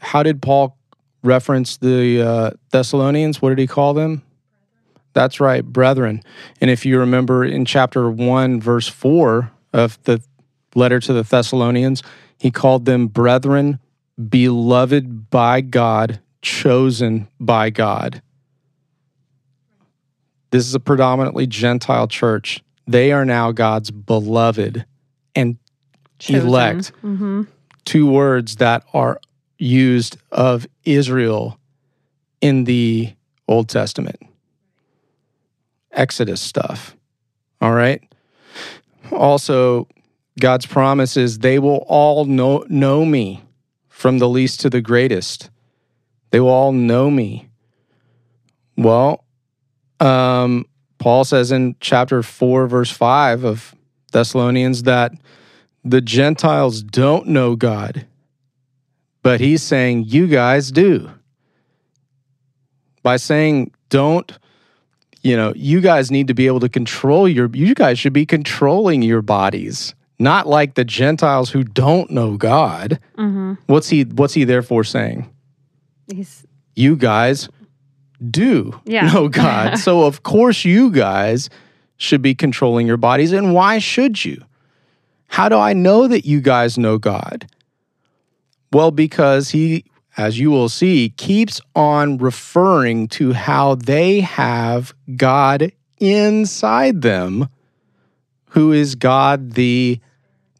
[0.00, 0.76] how did Paul
[1.22, 3.42] reference the uh, Thessalonians?
[3.42, 4.22] What did he call them?
[5.12, 6.22] That's right, brethren.
[6.60, 10.22] And if you remember in chapter 1, verse 4 of the
[10.74, 12.02] letter to the Thessalonians,
[12.38, 13.80] he called them brethren,
[14.28, 18.22] beloved by God, chosen by God.
[20.50, 22.62] This is a predominantly Gentile church.
[22.86, 24.84] They are now God's beloved
[25.34, 25.58] and
[26.28, 26.88] elect.
[27.00, 27.42] hmm
[27.84, 29.18] Two words that are
[29.58, 31.58] used of Israel
[32.40, 33.14] in the
[33.46, 34.20] Old Testament.
[35.92, 36.94] Exodus stuff.
[37.60, 38.02] All right.
[39.10, 39.88] Also,
[40.38, 43.42] God's promise is they will all know, know me
[43.88, 45.50] from the least to the greatest.
[46.30, 47.48] They will all know me.
[48.76, 49.24] Well,
[50.00, 50.66] um,
[50.98, 53.74] Paul says in chapter 4, verse 5 of
[54.12, 55.12] Thessalonians that
[55.84, 58.06] the Gentiles don't know God,
[59.22, 61.10] but he's saying you guys do.
[63.02, 64.30] By saying don't,
[65.22, 68.26] you know, you guys need to be able to control your, you guys should be
[68.26, 73.00] controlling your bodies, not like the Gentiles who don't know God.
[73.16, 75.28] hmm What's he, what's he therefore saying?
[76.12, 77.48] He's You guys
[78.30, 79.12] do Yeah.
[79.12, 79.78] know God.
[79.86, 81.50] so, of course, you guys
[81.96, 83.32] should be controlling your bodies.
[83.32, 84.42] And why should you?
[85.28, 87.46] How do I know that you guys know God?
[88.72, 89.84] Well, because he,
[90.16, 97.48] as you will see, keeps on referring to how they have God inside them,
[98.50, 100.00] who is God the,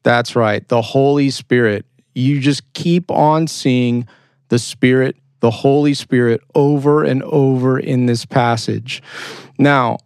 [0.02, 1.86] that's right, the Holy Spirit.
[2.14, 4.06] You just keep on seeing
[4.48, 9.02] the Spirit, the Holy Spirit, over and over in this passage.
[9.58, 9.98] Now,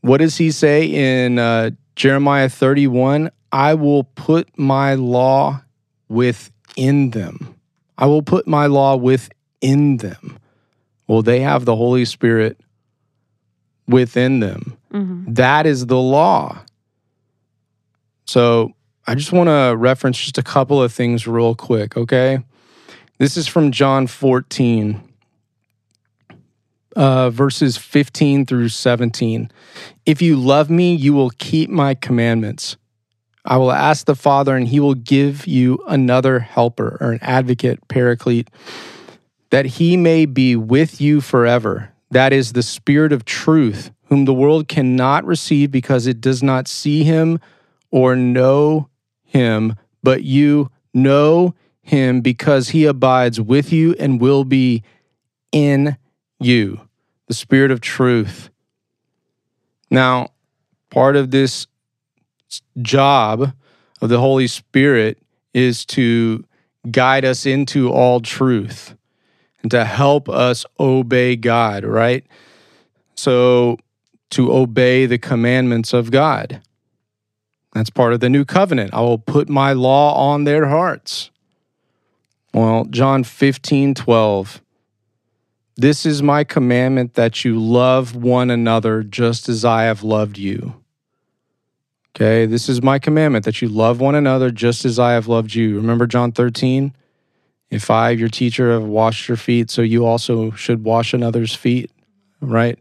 [0.00, 3.30] what does he say in uh, Jeremiah 31?
[3.52, 5.62] I will put my law
[6.08, 7.54] within them.
[7.98, 10.38] I will put my law within them.
[11.06, 12.58] Well, they have the Holy Spirit
[13.86, 14.76] within them.
[14.92, 15.34] Mhm.
[15.34, 16.60] That is the law.
[18.24, 18.72] So
[19.06, 22.38] I just want to reference just a couple of things real quick, okay?
[23.20, 24.98] This is from John 14,
[26.96, 29.50] uh, verses 15 through 17.
[30.06, 32.78] If you love me, you will keep my commandments.
[33.44, 37.86] I will ask the Father, and he will give you another helper or an advocate,
[37.88, 38.48] paraclete,
[39.50, 41.92] that he may be with you forever.
[42.10, 46.66] That is the Spirit of truth, whom the world cannot receive because it does not
[46.66, 47.38] see him
[47.90, 48.88] or know
[49.24, 51.54] him, but you know
[51.90, 54.82] him because he abides with you and will be
[55.52, 55.96] in
[56.38, 56.80] you.
[57.26, 58.48] The Spirit of truth.
[59.90, 60.28] Now,
[60.90, 61.66] part of this
[62.80, 63.52] job
[64.00, 65.18] of the Holy Spirit
[65.52, 66.44] is to
[66.90, 68.94] guide us into all truth
[69.62, 72.24] and to help us obey God, right?
[73.16, 73.78] So,
[74.30, 76.62] to obey the commandments of God.
[77.74, 78.94] That's part of the new covenant.
[78.94, 81.30] I will put my law on their hearts.
[82.52, 84.60] Well, John 15, 12.
[85.76, 90.74] This is my commandment that you love one another just as I have loved you.
[92.14, 95.54] Okay, this is my commandment that you love one another just as I have loved
[95.54, 95.76] you.
[95.76, 96.94] Remember John 13?
[97.70, 101.90] If I, your teacher, have washed your feet, so you also should wash another's feet,
[102.40, 102.78] right?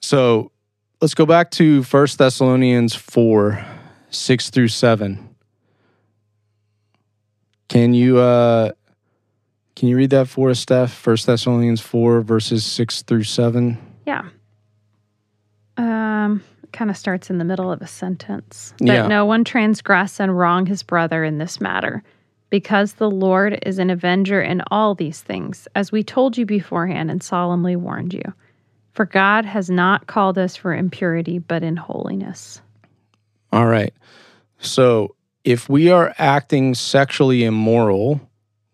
[0.00, 0.52] So
[1.00, 3.64] let's go back to 1 Thessalonians 4
[4.10, 5.29] 6 through 7.
[7.70, 8.72] Can you uh
[9.76, 11.06] can you read that for us, Steph?
[11.06, 13.78] 1 Thessalonians 4 verses 6 through 7.
[14.04, 14.24] Yeah.
[15.78, 18.74] Um, kind of starts in the middle of a sentence.
[18.80, 19.06] That Yeah.
[19.06, 22.02] no one transgress and wrong his brother in this matter,
[22.50, 27.10] because the Lord is an avenger in all these things, as we told you beforehand
[27.10, 28.34] and solemnly warned you.
[28.92, 32.60] For God has not called us for impurity, but in holiness.
[33.52, 33.94] All right.
[34.58, 35.14] So
[35.50, 38.20] if we are acting sexually immoral,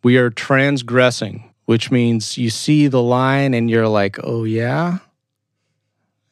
[0.03, 4.99] we are transgressing, which means you see the line and you're like, oh, yeah?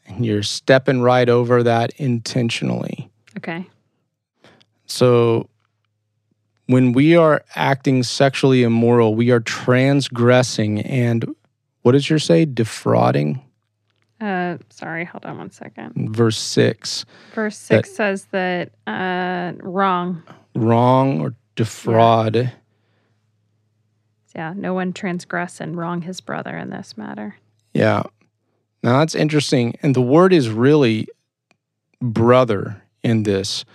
[0.06, 3.10] And you're stepping right over that intentionally.
[3.38, 3.66] Okay.
[4.86, 5.48] So
[6.66, 11.34] when we are acting sexually immoral, we are transgressing and
[11.82, 12.44] what does your say?
[12.44, 13.43] Defrauding?
[14.24, 16.16] Uh, sorry, hold on one second.
[16.16, 17.04] Verse 6.
[17.34, 20.22] Verse six says that uh, wrong.
[20.54, 22.50] Wrong or defraud.
[24.34, 27.36] Yeah, no one transgress and wrong his brother in this matter.
[27.74, 28.04] Yeah.
[28.82, 29.76] Now that's interesting.
[29.82, 31.06] And the word is really
[32.00, 33.66] brother in this.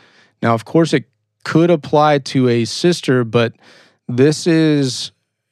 [0.41, 1.05] Now, of course, it
[1.43, 3.53] could apply to a sister, but
[4.07, 5.12] this is,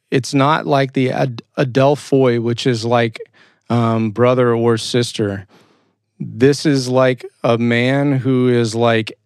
[0.10, 3.19] it's not like the ad- adelphoi, which is like
[3.69, 5.47] um, brother or sister.
[6.19, 9.17] This is like a man who is like,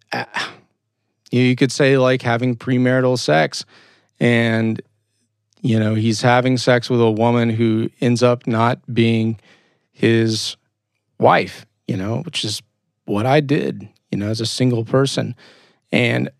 [1.30, 3.64] you could say, like having premarital sex.
[4.20, 4.80] And,
[5.60, 9.40] you know, he's having sex with a woman who ends up not being
[9.92, 10.56] his
[11.18, 12.62] wife, you know, which is
[13.04, 15.34] what I did, you know, as a single person.
[15.90, 16.30] And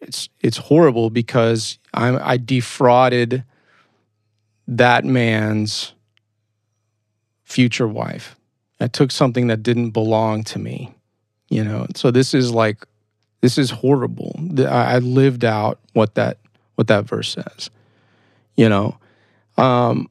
[0.00, 3.44] it's it's horrible because I'm I defrauded
[4.66, 5.92] that man's
[7.52, 8.34] future wife.
[8.80, 10.92] I took something that didn't belong to me,
[11.50, 11.86] you know.
[11.94, 12.84] So this is like
[13.42, 14.34] this is horrible.
[14.58, 16.38] I lived out what that
[16.76, 17.70] what that verse says,
[18.56, 18.96] you know.
[19.58, 20.08] Um,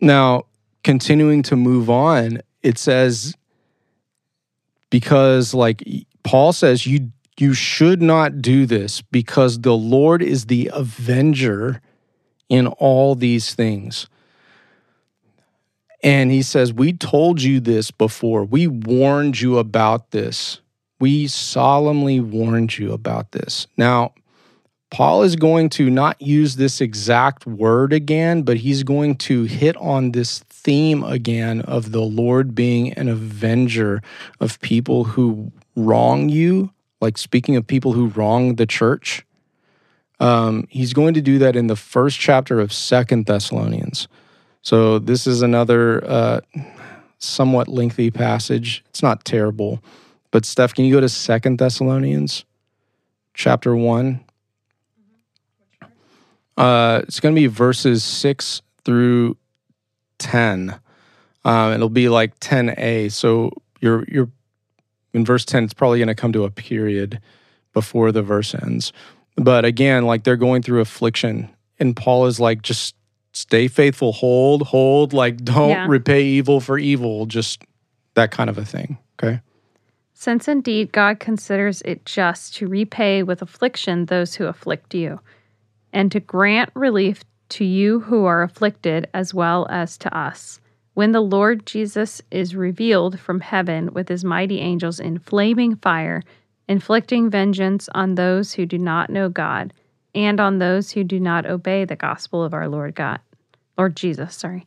[0.00, 0.44] now
[0.82, 3.36] continuing to move on, it says
[4.90, 5.82] because like
[6.24, 11.80] Paul says you you should not do this because the Lord is the avenger
[12.48, 14.08] in all these things.
[16.02, 18.44] And he says, We told you this before.
[18.44, 20.60] We warned you about this.
[21.00, 23.66] We solemnly warned you about this.
[23.76, 24.12] Now,
[24.90, 29.76] Paul is going to not use this exact word again, but he's going to hit
[29.76, 34.02] on this theme again of the Lord being an avenger
[34.40, 39.24] of people who wrong you, like speaking of people who wrong the church.
[40.20, 44.08] Um, he's going to do that in the first chapter of Second Thessalonians.
[44.62, 46.40] So this is another uh,
[47.18, 48.84] somewhat lengthy passage.
[48.88, 49.82] It's not terrible,
[50.30, 52.44] but Steph, can you go to Second Thessalonians,
[53.34, 54.24] chapter one?
[56.56, 59.36] Uh, it's going to be verses six through
[60.18, 60.78] ten.
[61.44, 63.08] Um, it'll be like ten a.
[63.10, 64.28] So you're you're
[65.14, 65.64] in verse ten.
[65.64, 67.20] It's probably going to come to a period
[67.72, 68.92] before the verse ends.
[69.36, 71.48] But again, like they're going through affliction,
[71.78, 72.96] and Paul is like, just
[73.32, 75.86] stay faithful, hold, hold, like don't Yeah.
[75.88, 77.62] repay evil for evil, just
[78.14, 78.98] that kind of a thing.
[79.22, 79.40] Okay.
[80.14, 85.20] Since indeed God considers it just to repay with affliction those who afflict you,
[85.92, 90.60] and to grant relief to you who are afflicted as well as to us,
[90.94, 96.22] when the Lord Jesus is revealed from heaven with his mighty angels in flaming fire,
[96.68, 99.72] inflicting vengeance on those who do not know God,
[100.18, 103.20] and on those who do not obey the gospel of our Lord God,
[103.78, 104.66] Lord Jesus, sorry.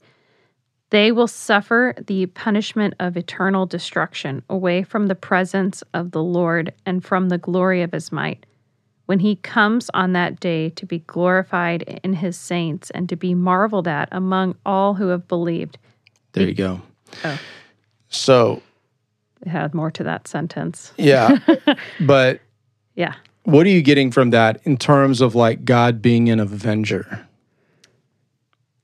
[0.91, 6.73] They will suffer the punishment of eternal destruction away from the presence of the Lord
[6.85, 8.45] and from the glory of his might.
[9.07, 13.33] When he comes on that day to be glorified in his saints and to be
[13.33, 15.77] marveled at among all who have believed.
[16.31, 16.81] There you go.
[17.25, 17.39] Oh.
[18.07, 18.61] So,
[19.45, 20.93] It had more to that sentence.
[20.97, 21.39] yeah.
[21.99, 22.39] but
[22.95, 23.15] Yeah.
[23.43, 27.27] What are you getting from that in terms of like God being an avenger?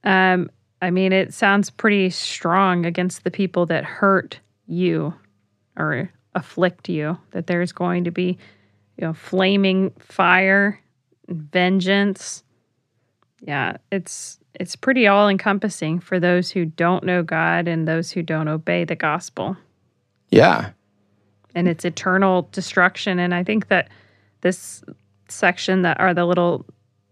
[0.03, 0.49] Um,
[0.81, 5.13] I mean, it sounds pretty strong against the people that hurt you
[5.75, 8.37] or afflict you, that there's going to be,
[8.97, 10.79] you know, flaming fire,
[11.27, 12.43] vengeance.
[13.41, 18.23] Yeah, it's it's pretty all encompassing for those who don't know God and those who
[18.23, 19.55] don't obey the gospel.
[20.31, 20.71] Yeah.
[21.53, 23.19] And it's eternal destruction.
[23.19, 23.89] And I think that
[24.41, 24.83] this
[25.29, 26.65] section that are the little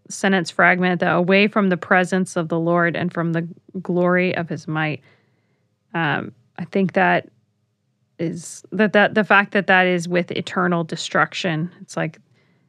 [0.08, 3.46] sentence fragment that away from the presence of the Lord and from the
[3.82, 5.02] glory of his might.
[5.94, 7.28] Um, I think that
[8.18, 11.70] is that that the fact that that is with eternal destruction.
[11.80, 12.18] It's like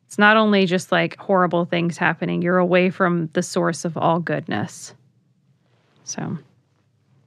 [0.06, 2.42] it's not only just like horrible things happening.
[2.42, 4.94] You're away from the source of all goodness.
[6.04, 6.38] So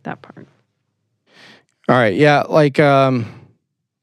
[0.03, 0.47] that part.
[1.89, 2.15] All right.
[2.15, 2.43] Yeah.
[2.49, 3.27] Like, um,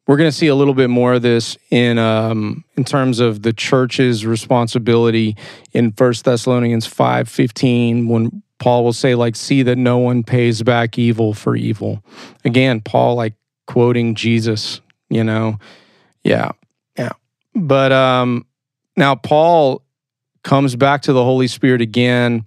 [0.08, 3.44] we're going to see a little bit more of this in um, in terms of
[3.44, 5.36] the church's responsibility
[5.74, 10.64] in First Thessalonians five fifteen when Paul will say like see that no one pays
[10.64, 12.04] back evil for evil.
[12.46, 13.34] Again, Paul like
[13.68, 15.60] quoting Jesus, you know.
[16.24, 16.52] Yeah.
[16.98, 17.12] Yeah.
[17.54, 18.46] But um
[18.96, 19.84] now Paul
[20.44, 22.46] comes back to the Holy Spirit again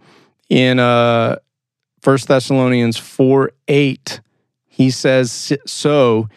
[0.48, 1.36] in uh
[2.00, 4.20] First Thessalonians 4 8.
[4.66, 6.28] He says, So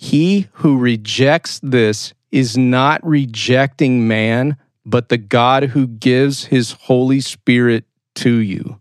[0.00, 7.20] he who rejects this is not rejecting man, but the God who gives his Holy
[7.20, 7.84] Spirit
[8.14, 8.80] to you.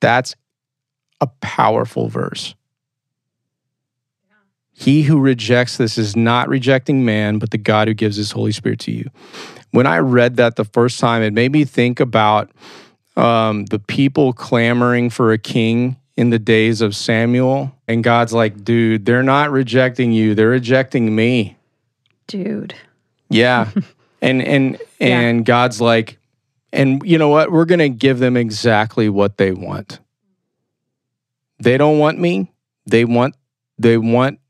[0.00, 0.34] That's
[1.20, 2.56] a powerful verse.
[4.72, 8.50] He who rejects this is not rejecting man, but the God who gives his Holy
[8.50, 9.08] Spirit to you.
[9.70, 12.50] When I read that the first time, it made me think about
[13.16, 17.72] um, the people clamoring for a king in the days of Samuel.
[17.86, 21.56] And God's like, dude, they're not rejecting you, they're rejecting me.
[22.26, 22.74] Dude.
[23.30, 23.70] Yeah.
[24.20, 26.18] and and and God's like,
[26.72, 27.52] and you know what?
[27.52, 30.00] We're gonna give them exactly what they want.
[31.60, 32.52] They don't want me.
[32.86, 33.36] They want
[33.78, 34.40] they want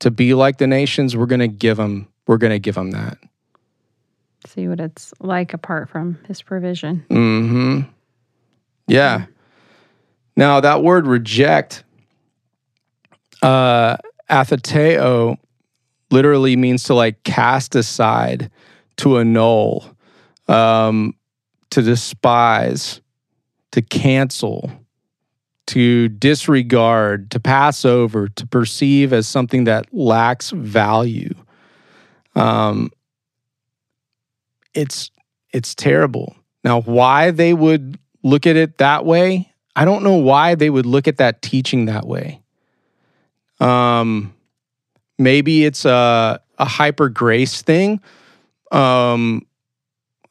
[0.00, 1.16] to be like the nations.
[1.16, 2.08] We're gonna give them.
[2.26, 3.18] We're gonna give them that.
[4.48, 7.04] See what it's like apart from his provision.
[7.08, 7.82] Hmm.
[8.88, 9.26] Yeah.
[10.36, 11.84] Now that word reject,
[13.42, 13.96] uh,
[14.30, 15.36] atheteo,
[16.10, 18.50] literally means to like cast aside,
[18.98, 19.96] to annul,
[20.48, 21.14] um,
[21.70, 23.00] to despise,
[23.72, 24.70] to cancel,
[25.68, 31.34] to disregard, to pass over, to perceive as something that lacks value.
[32.34, 32.90] Um,
[34.74, 35.10] it's
[35.52, 36.34] it's terrible.
[36.64, 40.86] Now, why they would look at it that way, I don't know why they would
[40.86, 42.40] look at that teaching that way.
[43.60, 44.34] Um,
[45.18, 48.00] maybe it's a a hyper grace thing,
[48.70, 49.46] um,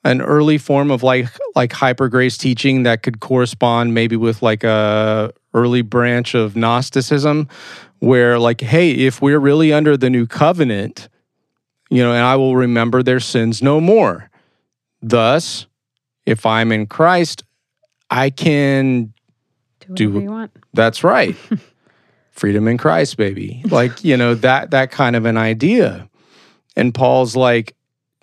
[0.03, 4.63] an early form of like like hyper grace teaching that could correspond maybe with like
[4.63, 7.47] a early branch of Gnosticism,
[7.99, 11.09] where like, hey, if we're really under the new covenant,
[11.89, 14.29] you know, and I will remember their sins no more.
[15.01, 15.65] Thus,
[16.25, 17.43] if I'm in Christ,
[18.09, 19.13] I can
[19.95, 20.51] Do whatever you want.
[20.73, 21.35] that's right.
[22.31, 23.61] Freedom in Christ, baby.
[23.65, 26.09] Like, you know, that that kind of an idea.
[26.75, 27.75] And Paul's like,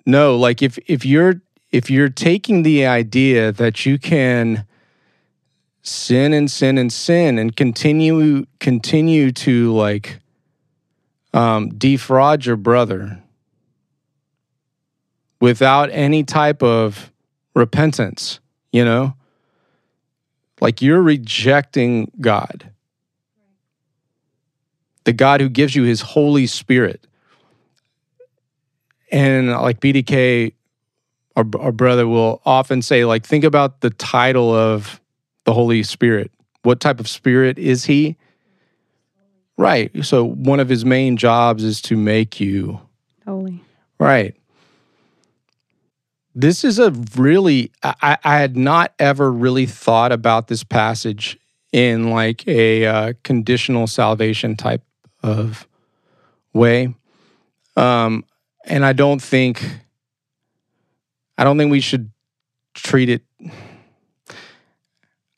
[0.05, 1.41] no, like if if you're
[1.71, 4.65] if you're taking the idea that you can
[5.81, 10.19] sin and sin and sin and continue continue to like
[11.33, 13.21] um defraud your brother
[15.39, 17.11] without any type of
[17.55, 18.39] repentance,
[18.71, 19.13] you know?
[20.61, 22.71] Like you're rejecting God.
[25.05, 27.07] The God who gives you his Holy Spirit.
[29.11, 30.53] And like BDK,
[31.35, 35.01] our, our brother will often say, like, think about the title of
[35.45, 36.31] the Holy Spirit.
[36.63, 38.17] What type of spirit is he?
[39.57, 39.91] Right.
[40.05, 42.79] So one of his main jobs is to make you
[43.25, 43.61] Holy.
[43.99, 44.35] Right.
[46.39, 51.37] This is a really, I, I had not ever really thought about this passage
[51.73, 54.81] in like a uh, conditional salvation type
[55.21, 55.67] of
[56.53, 56.95] way.
[57.75, 58.23] Um,
[58.63, 59.61] and I don't think,
[61.37, 62.09] I don't think we should
[62.73, 63.23] treat it.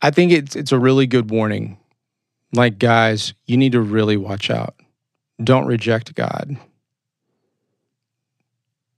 [0.03, 1.79] I think it's it's a really good warning.
[2.53, 4.75] Like guys, you need to really watch out.
[5.43, 6.57] Don't reject God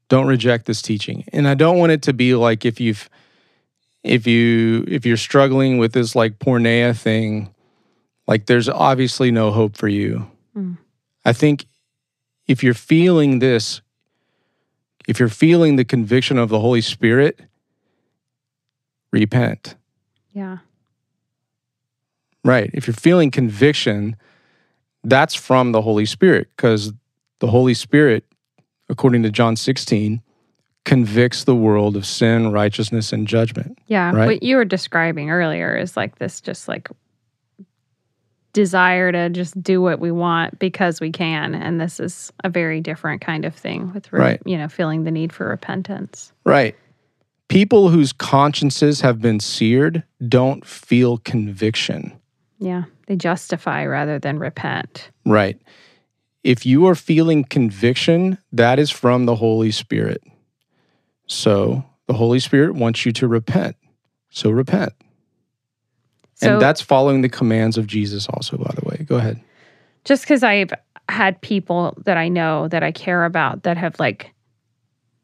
[0.09, 3.09] don't reject this teaching and i don't want it to be like if you've
[4.03, 7.53] if you if you're struggling with this like porneia thing
[8.27, 10.77] like there's obviously no hope for you Mm.
[11.25, 11.65] i think
[12.47, 13.81] if you're feeling this
[15.07, 17.39] if you're feeling the conviction of the holy spirit
[19.11, 19.75] repent
[20.33, 20.59] Yeah.
[22.43, 24.15] right if you're feeling conviction
[25.03, 26.93] that's from the holy spirit because
[27.39, 28.25] the holy spirit
[28.89, 30.21] according to john 16
[30.85, 34.11] convicts the world of sin righteousness and judgment Yeah.
[34.13, 34.25] Right?
[34.27, 36.89] What you were describing earlier is like this just like
[38.53, 41.55] desire to just do what we want because we can.
[41.55, 44.41] And this is a very different kind of thing with, re- Right.
[44.45, 46.31] you know, feeling the need for repentance.
[46.45, 46.75] Right.
[47.47, 52.13] People whose consciences have been seared don't feel conviction.
[52.59, 52.83] Yeah.
[53.07, 55.09] They justify rather than repent.
[55.25, 55.59] Right.
[56.43, 60.21] If you are feeling conviction, that is from the Holy Spirit.
[61.27, 63.75] So the Holy Spirit wants you to repent.
[64.29, 64.93] So repent.
[66.35, 69.05] So and that's following the commands of Jesus, also, by the way.
[69.05, 69.39] Go ahead.
[70.03, 70.73] just because I've
[71.09, 74.31] had people that I know that I care about that have like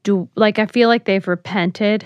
[0.03, 2.05] do like I feel like they've repented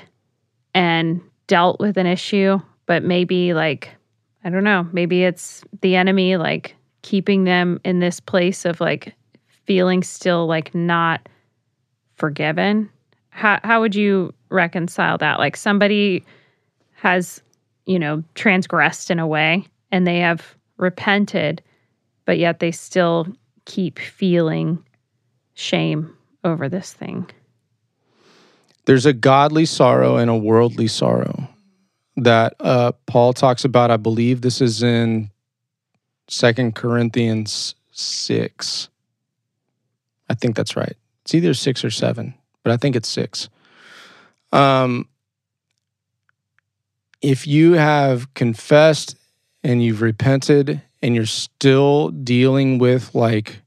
[0.73, 3.89] and dealt with an issue, but maybe like
[4.43, 9.13] I don't know, maybe it's the enemy like keeping them in this place of like
[9.47, 11.29] feeling still like not
[12.15, 12.89] forgiven.
[13.29, 15.37] How how would you reconcile that?
[15.37, 16.25] Like somebody
[16.93, 17.41] has,
[17.85, 21.61] you know, transgressed in a way and they have repented
[22.25, 23.27] but yet they still
[23.65, 24.83] keep feeling
[25.53, 27.29] shame over this thing.
[28.85, 31.47] There's a godly sorrow and a worldly sorrow
[32.17, 33.91] that uh, Paul talks about.
[33.91, 35.29] I believe this is in
[36.33, 38.89] Second Corinthians 6.
[40.29, 40.95] I think that's right.
[41.21, 43.49] It's either 6 or 7, but I think it's 6.
[44.51, 45.07] Um,
[47.21, 49.15] if you have confessed
[49.63, 53.61] and you've repented and you're still dealing with like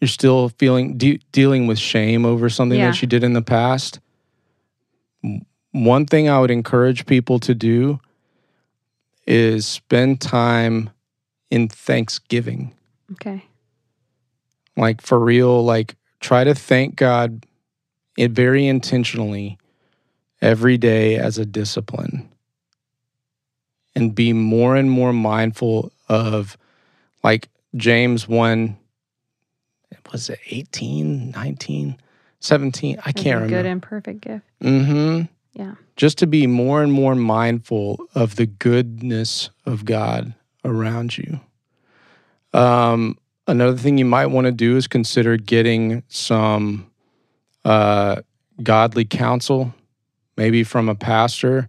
[0.00, 2.90] you're still feeling de- dealing with shame over something Yeah.
[2.90, 3.98] that you did in the past
[5.72, 7.98] one thing i would encourage people to do
[9.26, 10.90] is spend time
[11.50, 12.72] in thanksgiving
[13.12, 13.44] Okay.
[14.76, 17.44] like for real like try to thank god
[18.16, 19.58] it very intentionally
[20.40, 22.28] every day as a discipline
[23.94, 26.56] and be more and more mindful of
[27.22, 28.76] like james 1
[30.12, 31.96] was it 18 19
[32.40, 34.44] 17 i can't remember Good and perfect gift.
[34.62, 35.22] mm-hmm
[35.52, 35.74] Yeah.
[35.96, 40.34] Just to be more and more mindful of the goodness of God
[40.64, 41.40] around you.
[42.52, 46.90] Um, another thing you might want to do is consider getting some
[47.64, 48.22] uh,
[48.62, 49.74] godly counsel,
[50.36, 51.68] maybe from a pastor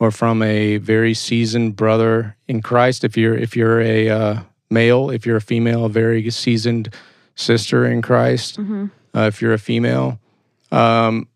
[0.00, 3.04] or from a very seasoned brother in Christ.
[3.04, 4.40] If you're if you're a uh,
[4.70, 6.94] male, if you're a female, a very seasoned
[7.34, 8.56] sister in Christ.
[8.56, 10.20] hmm Uh, if you're a female,
[10.70, 11.26] um,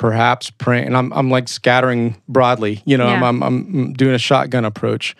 [0.00, 0.86] perhaps praying.
[0.86, 2.82] And I'm I'm like scattering broadly.
[2.86, 3.22] You know, Yeah.
[3.22, 5.14] I'm, I'm I'm doing a shotgun approach.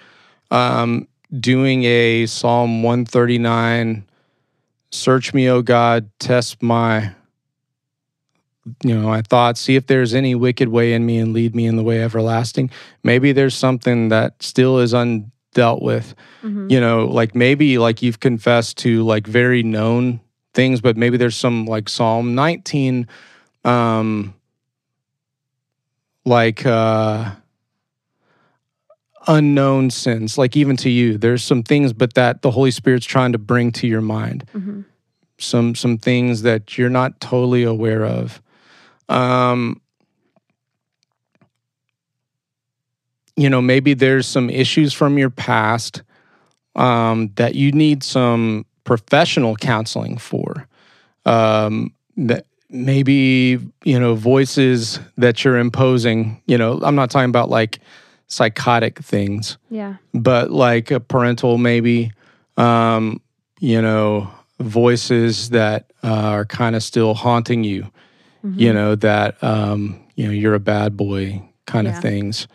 [0.51, 1.07] Um,
[1.39, 4.05] doing a Psalm 139
[4.93, 7.13] Search me, O God, test my
[8.85, 11.67] you know, my thoughts, see if there's any wicked way in me and lead me
[11.67, 12.71] in the way everlasting.
[13.05, 16.15] Maybe there's something that still is undealt with.
[16.43, 16.71] Mhm.
[16.71, 20.21] You know, like maybe like you've confessed to like very known
[20.55, 23.07] things, but maybe there's some like Psalm 19
[23.65, 24.35] um
[26.25, 27.33] like uh
[29.27, 31.19] unknown sins like even to you.
[31.19, 34.45] There's some things but that the holy spirit's trying to bring to your mind.
[34.55, 34.85] Mhm.
[35.39, 38.41] some some things that you're not totally aware of.
[39.09, 39.81] Um
[43.37, 46.03] you know maybe there's some issues from your past
[46.77, 50.67] um that you need some professional counseling for.
[51.27, 57.51] Um that maybe you know voices that you're imposing you know i'm not talking about
[57.51, 57.81] like
[58.29, 59.97] psychotic things Yeah.
[60.15, 62.13] but like a parental maybe
[62.57, 63.21] um
[63.59, 67.87] you know voices that uh, are kind of still haunting you
[68.45, 68.75] you Mhm.
[68.75, 71.97] know that um you know you're a bad boy kind Yeah.
[71.97, 72.47] of things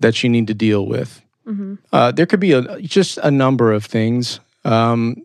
[0.00, 1.78] that you need to deal with Mhm.
[1.92, 5.16] uh there could be a just a number of things um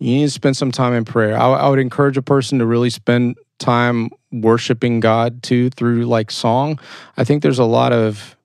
[0.00, 2.66] you need to spend some time in prayer I, I would encourage a person to
[2.66, 6.78] really spend time worshiping god too through like song
[7.16, 8.36] i think there's a lot of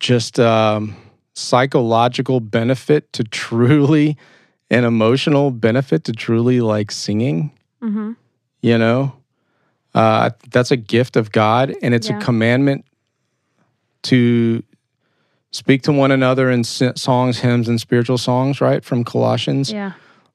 [0.00, 0.96] just um
[1.34, 4.16] psychological benefit to truly
[4.70, 7.50] an emotional benefit to truly like singing
[7.82, 8.16] Mhm.
[8.62, 9.12] you know
[9.94, 12.18] uh that's a gift of god and it's Yeah.
[12.18, 12.84] a commandment
[14.04, 14.62] to
[15.54, 19.92] speak to one another in songs hymns and spiritual songs right from colossians Yeah.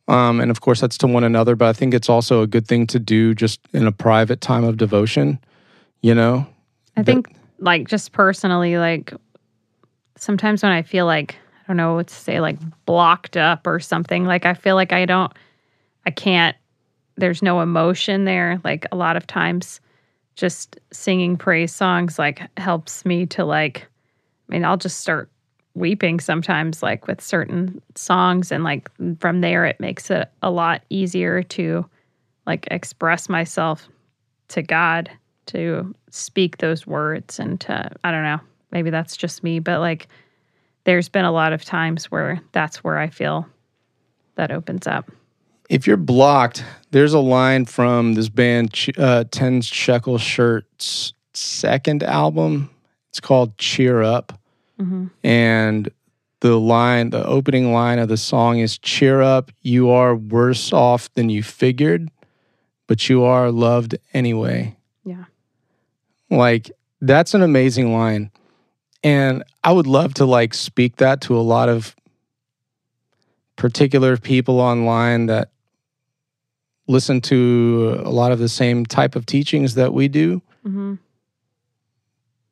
[0.07, 2.65] um and of course that's to one another but i think it's also a good
[2.67, 5.37] thing to do just in a private time of devotion
[6.01, 6.47] you know
[6.97, 9.13] I But- think, like, just personally, like,
[10.17, 13.79] sometimes when I feel like, I don't know what to say, like blocked up or
[13.79, 15.31] something, like, I feel like I don't,
[16.05, 16.57] I can't,
[17.15, 18.59] there's no emotion there.
[18.65, 19.79] Like, a lot of times,
[20.35, 23.87] just singing praise songs, like, helps me to, like,
[24.49, 25.29] I mean, I'll just start
[25.75, 28.51] weeping sometimes, like, with certain songs.
[28.51, 28.89] And, like,
[29.19, 31.85] from there, it makes it a lot easier to,
[32.47, 33.87] like, express myself
[34.49, 35.11] to God
[35.45, 38.39] to speak those words and to I don't know,
[38.71, 40.07] maybe that's just me, but like
[40.83, 43.47] there's been a lot of times where that's where I feel
[44.35, 45.11] that opens up.
[45.69, 52.71] if you're blocked, there's a line from this band, uh, Ten Shekel Shirt's second album.
[53.09, 54.38] It's called Cheer Up.
[54.79, 55.89] Hmm And
[56.41, 61.13] the line, the opening line of the song is Cheer up, you are worse off
[61.13, 62.09] than you figured,
[62.87, 64.77] but you are loved anyway.
[65.03, 65.25] Yeah.
[66.29, 66.71] Like,
[67.01, 68.31] that's an amazing line.
[69.03, 71.95] And I would love to like speak that to a lot of
[73.55, 75.51] particular people online that
[76.87, 80.95] listen to a lot of the same type of teachings that we do hmm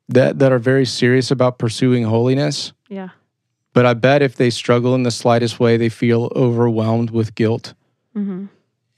[0.08, 2.72] that that are very serious about pursuing holiness.
[2.88, 3.10] Yeah.
[3.72, 7.74] But I bet if they struggle in the slightest way, they feel overwhelmed with guilt.
[8.14, 8.46] hmm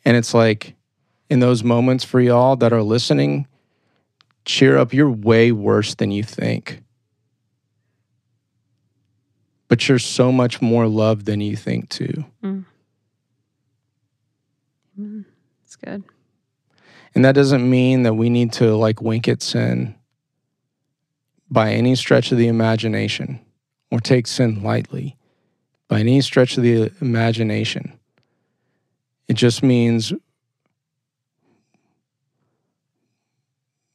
[0.04, 0.74] And it's like
[1.28, 3.46] in those moments for y'all that are listening,
[4.44, 4.92] cheer up.
[4.92, 6.82] You're way worse than you think.
[9.68, 12.24] But you're so much more loved than you think, too.
[15.64, 16.02] It's good.
[17.14, 19.94] And that doesn't mean that we need to like wink at sin
[21.50, 23.40] by any stretch of the imagination
[23.90, 25.16] or take sin lightly
[25.90, 27.92] by any stretch of the imagination.
[29.26, 30.12] It just means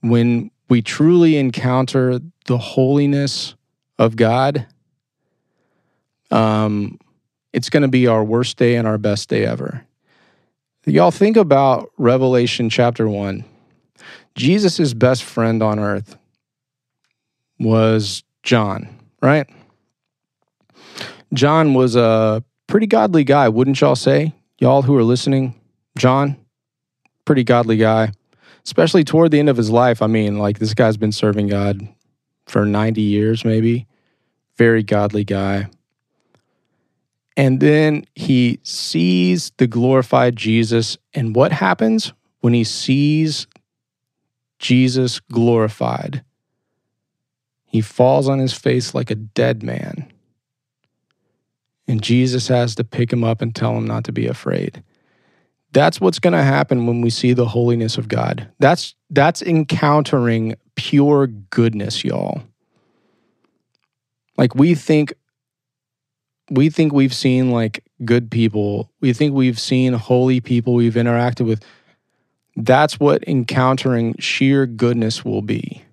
[0.01, 3.55] when we truly encounter the holiness
[3.97, 4.67] of God,
[6.31, 6.99] um,
[7.53, 9.85] it's going to be our worst day and our best day ever.
[10.85, 13.45] Y'all think about Revelation chapter 1.
[14.35, 16.17] Jesus' best friend on earth
[17.59, 18.87] was John,
[19.21, 19.49] right?
[21.33, 24.33] John was a pretty godly guy, wouldn't y'all say?
[24.59, 25.59] Y'all who are listening,
[25.97, 26.37] John,
[27.25, 28.11] pretty godly guy,
[28.63, 30.01] especially toward the end of his life.
[30.01, 31.87] I mean, like this guy's been serving God
[32.47, 33.87] for 90 years, maybe.
[34.57, 35.67] Very godly guy.
[37.37, 40.97] And then he sees the glorified Jesus.
[41.13, 43.47] And what happens when he sees
[44.59, 46.23] Jesus glorified?
[47.75, 50.09] He falls on his face like a dead man.
[51.89, 54.81] And Jesus has to pick him up and tell him not to be afraid.
[55.73, 58.49] That's what's going to happen when we see the holiness of God.
[58.59, 62.43] That's that's encountering pure goodness, y'all.
[64.37, 65.13] Like we think
[66.49, 68.89] we think we've seen like good people.
[69.01, 71.61] We think we've seen holy people we've interacted with.
[72.55, 75.83] That's what encountering sheer goodness will be.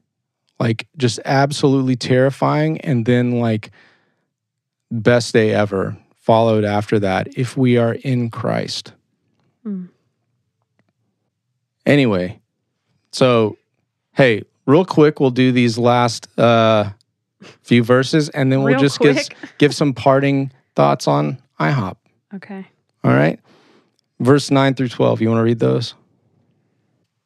[0.63, 3.73] Like just absolutely terrifying and then like
[4.93, 8.93] best day ever followed after that if we are in Christ.
[9.67, 9.89] Mm.
[11.85, 12.41] Anyway,
[13.11, 13.59] so
[14.13, 16.91] hey, real quick we'll do these last uh
[17.63, 19.19] few verses and then we'll Real just give
[19.59, 21.97] give some parting thoughts on IHOP.
[22.37, 22.65] Okay.
[23.03, 23.41] All right.
[24.21, 25.23] Verse 9 through 12.
[25.23, 25.95] You want to read those?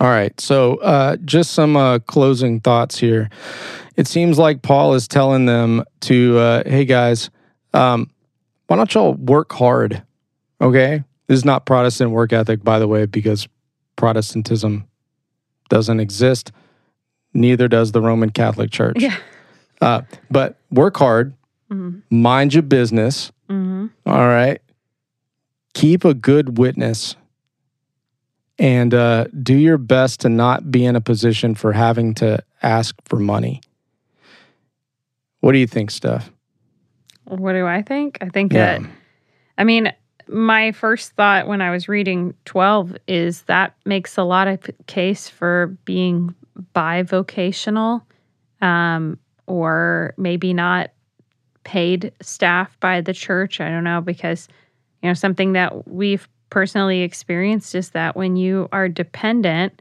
[0.00, 0.38] All right.
[0.40, 3.30] So, uh, just some uh, closing thoughts here.
[3.96, 7.30] It seems like Paul is telling them to, uh, hey guys,
[7.72, 8.10] um,
[8.66, 10.02] why don't y'all work hard?
[10.60, 11.04] Okay.
[11.28, 13.46] This is not Protestant work ethic, by the way, because
[13.96, 14.84] Protestantism
[15.68, 16.50] doesn't exist.
[17.32, 18.96] Neither does the Roman Catholic Church.
[18.98, 19.16] Yeah.
[19.80, 21.34] Uh, but work hard,
[21.70, 22.02] Mhm.
[22.10, 23.30] mind your business.
[23.48, 23.86] Mm-hmm.
[24.06, 24.60] All right.
[25.74, 27.16] Keep a good witness
[28.58, 32.94] and uh, do your best to not be in a position for having to ask
[33.04, 33.60] for money.
[35.40, 36.30] What do you think, Steph?
[37.24, 38.18] What do I think?
[38.20, 38.78] I think Yeah.
[38.78, 38.90] that,
[39.58, 39.92] I mean,
[40.28, 45.28] my first thought when I was reading 12 is that makes a lot of case
[45.28, 46.34] for being
[46.74, 48.02] bivocational
[48.62, 50.90] um, or maybe not
[51.64, 53.60] paid staff by the church.
[53.60, 54.48] I don't know, because,
[55.02, 59.80] you know, something that we've personally experienced is that when you are dependent,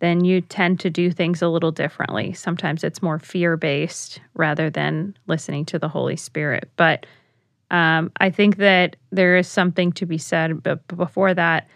[0.00, 2.32] then you tend to do things a little differently.
[2.32, 6.68] Sometimes it's more fear based rather than listening to the Holy Spirit.
[6.76, 7.06] But
[7.70, 11.68] um, I think that there is something to be said but before that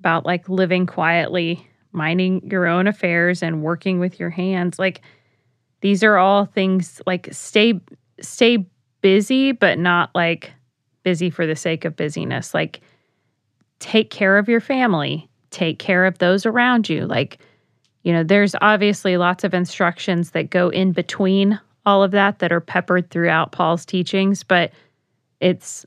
[0.00, 4.78] about like living quietly, minding your own affairs, and working with your hands.
[4.78, 5.00] Like
[5.80, 7.80] these are all things like stay
[8.20, 8.66] stay
[9.00, 10.52] busy, but not like
[11.02, 12.52] busy for the sake of busyness.
[12.52, 12.80] Like
[13.84, 17.04] take care of your family, take care of those around you.
[17.04, 17.38] Like
[18.02, 22.50] you know, there's obviously lots of instructions that go in between all of that that
[22.50, 24.72] are peppered throughout Paul's teachings, but
[25.40, 25.84] it's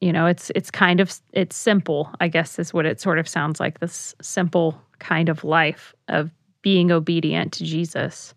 [0.00, 3.26] you know, it's it's kind of it's simple, I guess is what it sort of
[3.26, 6.30] sounds like this simple kind of life of
[6.62, 8.32] being obedient to Jesus.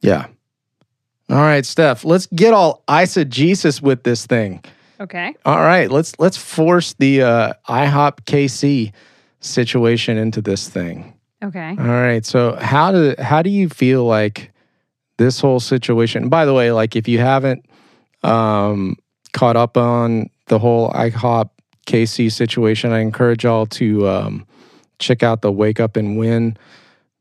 [0.00, 0.26] Yeah.
[1.30, 4.64] All right, Steph, let's get all eisegesis with this thing.
[5.02, 5.34] Okay.
[5.44, 8.92] All right, let's let's force the uh, IHOP KC
[9.40, 11.12] situation into this thing.
[11.42, 11.70] Okay.
[11.76, 12.24] All right.
[12.24, 14.52] So how do how do you feel like
[15.16, 16.28] this whole situation?
[16.28, 17.66] By the way, like if you haven't
[18.22, 18.96] um,
[19.32, 21.50] caught up on the whole IHOP
[21.86, 24.46] KC situation, I encourage y'all to um,
[25.00, 26.56] check out the Wake Up and Win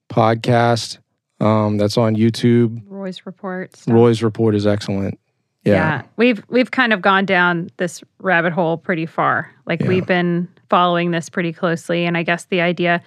[0.08, 1.00] podcast.
[1.40, 2.84] Um, that's on YouTube.
[2.86, 3.76] Roys Report.
[3.76, 3.92] stuff.
[3.92, 5.20] Roys Report is excellent.
[5.64, 6.02] Yeah.
[6.18, 9.52] We've we've kind of gone down this rabbit hole pretty far.
[9.66, 9.88] Like Yeah.
[9.90, 13.02] we've been following this pretty closely and I guess the idea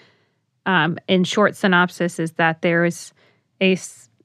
[0.66, 3.12] um, in short synopsis is that there is
[3.60, 3.76] a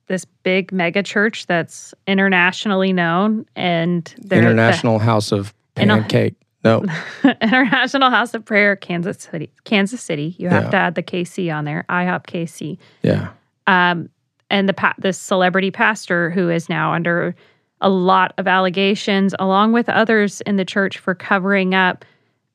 [0.07, 6.35] this big mega church that's internationally known and they're the- International House of Pancake.
[6.63, 6.83] No.
[7.41, 9.49] International House of Prayer Kansas City.
[9.63, 10.35] Kansas City.
[10.37, 10.69] You have Yeah.
[10.71, 11.85] to add the KC on there.
[11.89, 12.77] IHOP KC.
[13.01, 13.29] Yeah.
[13.67, 14.09] um,
[14.51, 17.35] and the pa- this celebrity pastor who is now under
[17.81, 22.05] a lot of allegations, along with others in the church, for covering up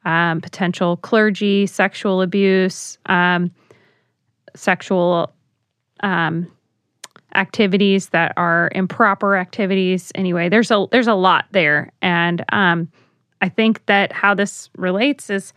[0.04, 3.50] um, potential clergy, sexual abuse, um,
[4.54, 5.32] sexual
[6.00, 6.50] um,
[7.34, 10.12] activities that are improper activities.
[10.14, 12.88] Anyway, there's a there's a lot there, and um,
[13.40, 15.52] I think that how this relates is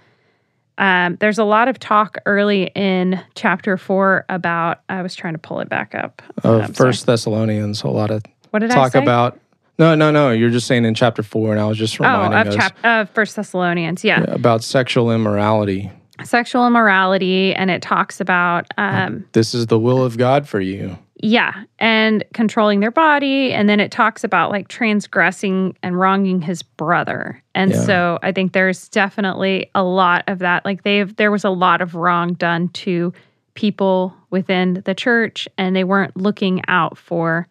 [0.77, 4.81] um, there's a lot of talk early in chapter four about.
[4.89, 6.21] I was trying to pull it back up.
[6.43, 6.91] Of I'm sorry.
[6.91, 9.01] First Thessalonians, a lot of What did I talk say?
[9.01, 9.39] about.
[9.79, 10.31] No, no, no.
[10.31, 12.77] You're just saying in chapter four, and I was just Oh, reminding of us chap
[12.85, 14.23] of First Thessalonians, yeah.
[14.27, 15.91] about sexual immorality.
[16.23, 20.97] sexual immorality, and it talks about um, This is the will of God for you.
[21.19, 23.51] Yeah, and controlling their body.
[23.51, 27.41] And then it talks about like transgressing and wronging his brother.
[27.55, 27.81] And Yeah.
[27.81, 30.63] so I think there's definitely a lot of that.
[30.63, 33.13] Like they've, there was a lot of wrong done to
[33.55, 37.47] people within the church, and they weren't looking out for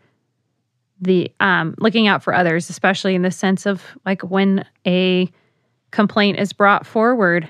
[1.01, 5.31] the um, looking out for others, especially in the sense of like when a
[5.91, 7.49] complaint is brought forward,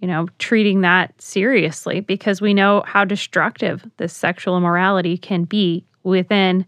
[0.00, 5.84] you know, treating that seriously because we know how destructive this sexual immorality can be
[6.02, 6.64] within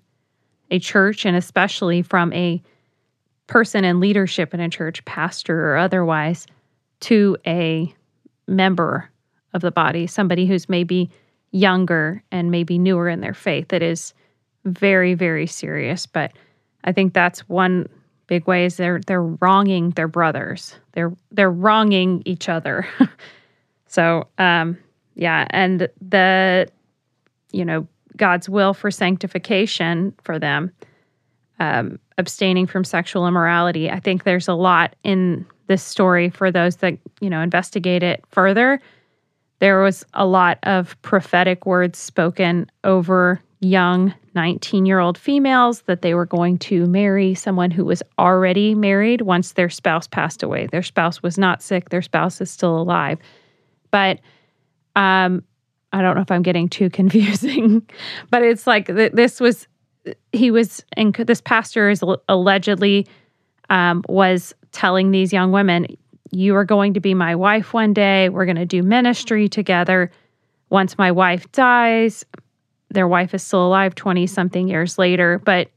[0.70, 2.62] a church and especially from a
[3.46, 6.46] person in leadership in a church, pastor or otherwise,
[7.00, 7.92] to a
[8.46, 9.10] member
[9.52, 11.10] of the body, somebody who's maybe
[11.50, 13.72] younger and maybe newer in their faith.
[13.72, 14.14] It is
[14.64, 16.06] very, very serious.
[16.06, 16.32] But
[16.84, 17.88] I think that's one
[18.26, 20.76] big way is they're they're wronging their brothers.
[20.92, 22.86] They're they're wronging each other.
[23.86, 24.78] so um
[25.16, 26.68] yeah, and the
[27.52, 27.86] you know,
[28.16, 30.70] God's will for sanctification for them,
[31.58, 33.90] um, abstaining from sexual immorality.
[33.90, 38.24] I think there's a lot in this story for those that, you know, investigate it
[38.30, 38.80] further.
[39.60, 46.02] There was a lot of prophetic words spoken over young 19 year old females that
[46.02, 50.68] they were going to marry someone who was already married once their spouse passed away.
[50.70, 53.18] Their spouse was not sick, their spouse is still alive.
[53.90, 54.20] But
[54.96, 55.42] um,
[55.92, 57.86] I don't know if I'm getting too confusing,
[58.30, 59.66] but it's like th- this was,
[60.32, 63.06] he was, and this pastor is allegedly
[63.68, 65.86] um, was telling these young women,
[66.30, 68.28] You are going to be my wife one day.
[68.28, 70.10] We're going to do ministry together.
[70.68, 72.24] Once my wife dies,
[72.90, 75.70] their wife is still alive 20 something years later, but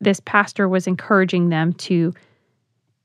[0.00, 2.12] this pastor was encouraging them to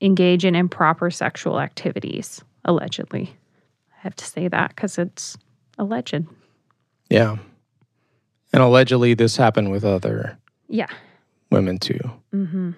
[0.00, 3.34] engage in improper sexual activities, allegedly.
[3.92, 5.38] I have to say that because it's
[5.78, 6.24] alleged.
[7.08, 7.36] Yeah.
[8.52, 10.36] And allegedly, this happened with other
[10.68, 10.88] yeah
[11.50, 12.00] women too.
[12.34, 12.72] Mm-hmm.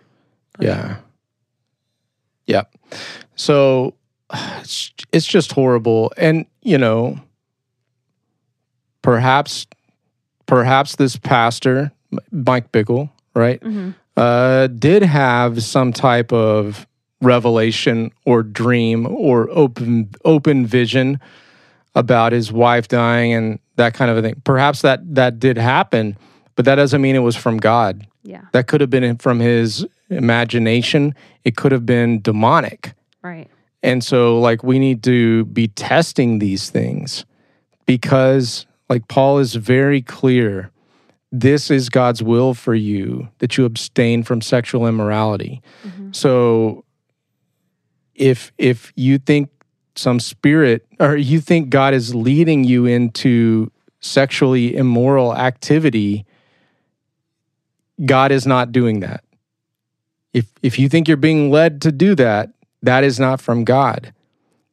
[0.61, 0.87] Yeah.
[0.87, 0.99] Sure.
[2.47, 2.63] Yeah.
[3.37, 3.95] So
[4.33, 6.13] it's, it's just horrible.
[6.17, 7.19] And, you know,
[9.03, 9.67] perhaps
[10.47, 11.93] perhaps this pastor,
[12.31, 13.91] Mike Bickle, right, mm-hmm.
[14.17, 16.87] uh, did have some type of
[17.21, 21.19] revelation or dream or open open vision
[21.95, 24.41] about his wife dying and that kind of a thing.
[24.45, 26.17] Perhaps that that did happen,
[26.55, 28.07] but that doesn't mean it was from God.
[28.23, 28.43] Yeah.
[28.53, 31.15] That could have been from his imagination.
[31.45, 32.95] It could have been demonic.
[33.23, 33.49] Right.
[33.83, 37.25] And so like we need to be testing these things
[37.87, 40.71] because like Paul is very clear
[41.33, 45.63] this is God's will for you that you abstain from sexual immorality.
[45.85, 46.13] Mm-hmm.
[46.13, 46.85] So
[48.15, 49.51] if if you think
[49.97, 53.71] some spirit or you think God is leading you into
[54.01, 56.25] sexually immoral activity,
[58.05, 59.25] God is not doing that.
[60.33, 62.51] If if you think you're being led to do that,
[62.83, 64.13] that is not from God.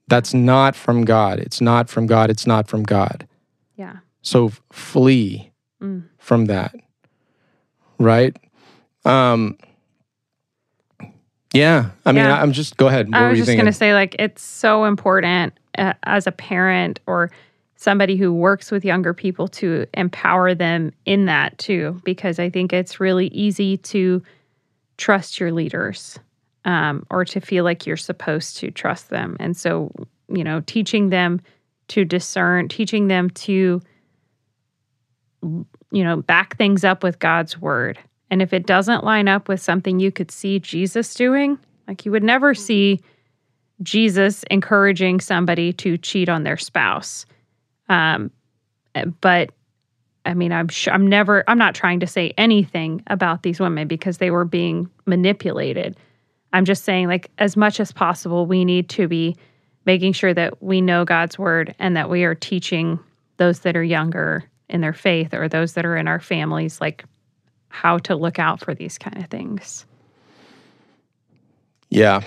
[0.07, 1.39] That's not from God.
[1.39, 2.29] It's not from God.
[2.29, 3.27] It's not from God.
[4.21, 5.51] So flee
[5.81, 6.03] mm.
[6.17, 6.75] from that.
[7.99, 8.35] Right?
[9.05, 9.57] Um
[11.53, 12.41] yeah, I mean, yeah.
[12.41, 13.09] I'm just go ahead.
[13.09, 17.01] What I was just going to say, like, it's so important uh, as a parent
[17.07, 17.29] or
[17.75, 22.71] somebody who works with younger people to empower them in that too, because I think
[22.71, 24.23] it's really easy to
[24.97, 26.19] trust your leaders
[26.63, 29.91] um, or to feel like you're supposed to trust them, and so
[30.29, 31.41] you know, teaching them
[31.89, 33.81] to discern, teaching them to
[35.41, 37.99] you know, back things up with God's word.
[38.29, 42.11] And if it doesn't line up with something you could see Jesus doing, like you
[42.11, 43.01] would never see
[43.81, 47.25] Jesus encouraging somebody to cheat on their spouse.
[47.89, 48.31] Um,
[49.19, 49.51] but
[50.25, 53.87] I mean, I'm sh- I'm never I'm not trying to say anything about these women
[53.87, 55.97] because they were being manipulated.
[56.53, 59.35] I'm just saying, like, as much as possible, we need to be
[59.85, 62.99] making sure that we know God's word and that we are teaching
[63.37, 67.05] those that are younger in their faith or those that are in our families, like
[67.69, 69.85] how to look out for these kind of things.
[71.89, 72.21] Yeah.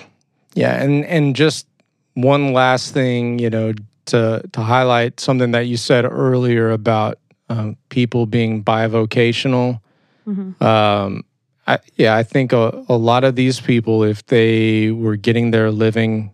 [0.54, 0.82] Yeah.
[0.82, 1.66] And and just
[2.14, 3.72] one last thing, you know,
[4.06, 7.18] to to highlight something that you said earlier about
[7.48, 9.80] um, people being bivocational.
[10.26, 10.62] Mm-hmm.
[10.62, 11.24] Um,
[11.66, 15.70] I, yeah, I think a, a lot of these people, if they were getting their
[15.70, 16.32] living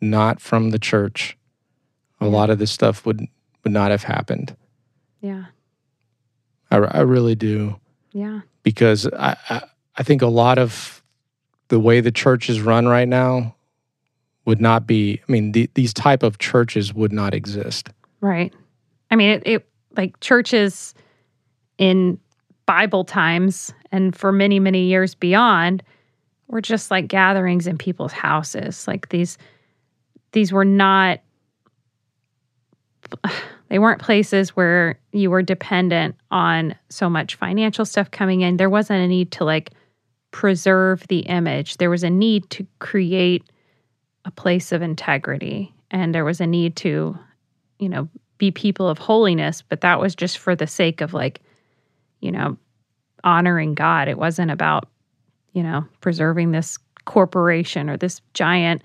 [0.00, 1.36] not from the church,
[2.20, 3.26] a lot of this stuff would
[3.64, 4.56] would not have happened.
[5.26, 5.46] Yeah.
[6.70, 7.80] I, I really do.
[8.12, 8.42] Yeah.
[8.62, 9.62] Because I, I,
[9.96, 11.02] I think a lot of
[11.66, 13.56] the way the church is run right now
[14.44, 17.88] would not be, I mean, the, these type of churches would not exist.
[18.20, 18.54] Right.
[19.10, 20.94] I mean, it, it like churches
[21.76, 22.20] in
[22.66, 25.82] Bible times and for many, many years beyond
[26.46, 28.86] were just like gatherings in people's houses.
[28.86, 29.38] Like these,
[30.30, 31.18] these were not
[33.68, 38.56] They weren't places where you were dependent on so much financial stuff coming in.
[38.56, 39.70] There wasn't a need to like
[40.30, 41.78] preserve the image.
[41.78, 43.42] There was a need to create
[44.24, 47.18] a place of integrity and there was a need to,
[47.78, 48.08] you know,
[48.38, 51.40] be people of holiness, but that was just for the sake of like,
[52.20, 52.56] you know,
[53.24, 54.08] honoring God.
[54.08, 54.88] It wasn't about,
[55.52, 58.82] you know, preserving this corporation or this giant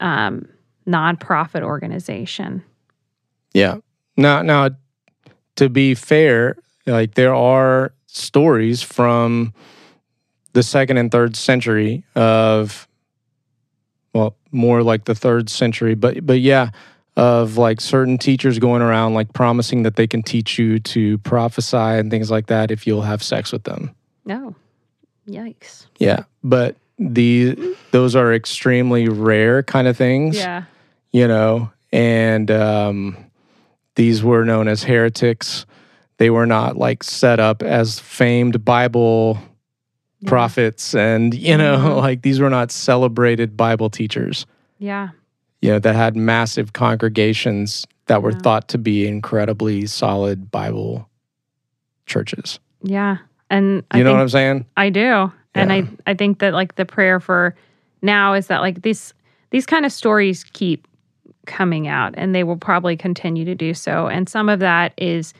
[0.00, 0.48] um,
[0.86, 2.62] nonprofit organization.
[3.52, 3.76] Yeah.
[4.16, 4.70] Now, now,
[5.56, 6.56] to be fair,
[6.86, 9.52] like there are stories from
[10.52, 12.86] the second and third century of,
[14.12, 16.70] well, more like the third century, but but yeah,
[17.16, 21.76] of like certain teachers going around like promising that they can teach you to prophesy
[21.76, 23.94] and things like that if you'll have sex with them.
[24.24, 24.54] No,
[25.28, 25.86] yikes.
[25.98, 30.36] Yeah, but the those are extremely rare kind of things.
[30.36, 30.64] Yeah.
[31.12, 33.16] You know, and um,
[33.96, 35.66] these were known as heretics.
[36.18, 39.38] They were not like set up as famed Bible
[40.20, 40.28] Yeah.
[40.30, 41.96] prophets, and you know, Mhm.
[42.02, 44.46] like these were not celebrated Bible teachers.
[44.78, 45.08] Yeah.
[45.60, 48.38] You know, that had massive congregations that were Yeah.
[48.38, 51.08] thought to be incredibly solid Bible
[52.06, 52.58] churches.
[52.82, 53.18] Yeah.
[53.50, 54.66] And You I know what I'm saying?
[54.76, 55.32] I do.
[55.54, 57.54] And I I think that like the prayer for
[58.02, 59.14] now is that like these
[59.50, 60.86] these kind of stories keep
[61.46, 64.06] coming out and they will probably continue to do so.
[64.06, 65.34] And some of that is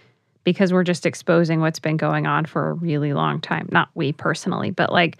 [0.44, 3.68] because we're just exposing what's been going on for a really long time.
[3.72, 5.18] Not we personally, but like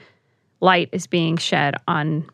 [0.60, 2.28] light is being shed on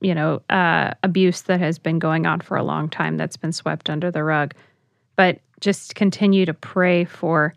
[0.00, 3.52] you know, uh, abuse that has been going on for a long time that's been
[3.52, 4.54] swept under the rug.
[5.16, 7.54] But just continue to pray for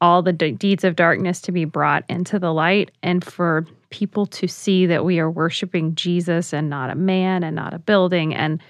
[0.00, 4.24] all the de- deeds of darkness to be brought into the light and for people
[4.26, 8.34] to see that we are worshiping Jesus and not a man and not a building.
[8.34, 8.60] And,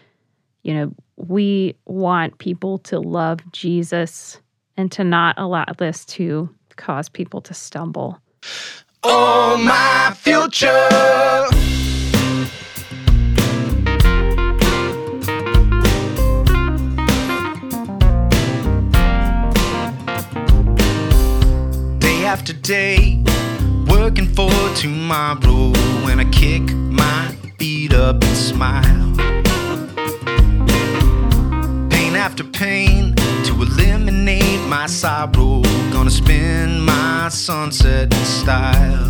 [0.62, 4.40] you know, we want people to love Jesus
[4.76, 8.18] and to not allow this to cause people to stumble.
[9.02, 10.68] Oh, my future.
[21.98, 23.22] Day after day,
[23.88, 25.72] working for tomorrow
[26.04, 29.31] when I kick my feet up and smile.
[32.22, 35.60] After pain to eliminate my sorrow.
[35.92, 39.08] Gonna spend my sunset in style.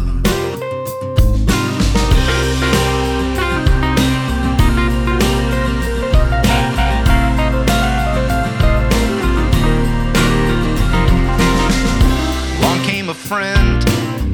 [12.56, 13.82] Along came a friend,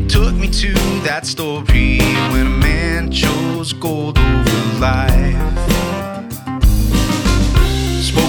[0.08, 0.72] took me to
[1.02, 1.98] that story
[2.30, 5.77] when a man chose gold over life.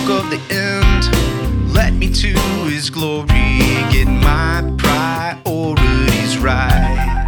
[0.09, 2.33] Of the end, led me to
[2.67, 3.27] his glory,
[3.91, 7.18] getting my priorities right.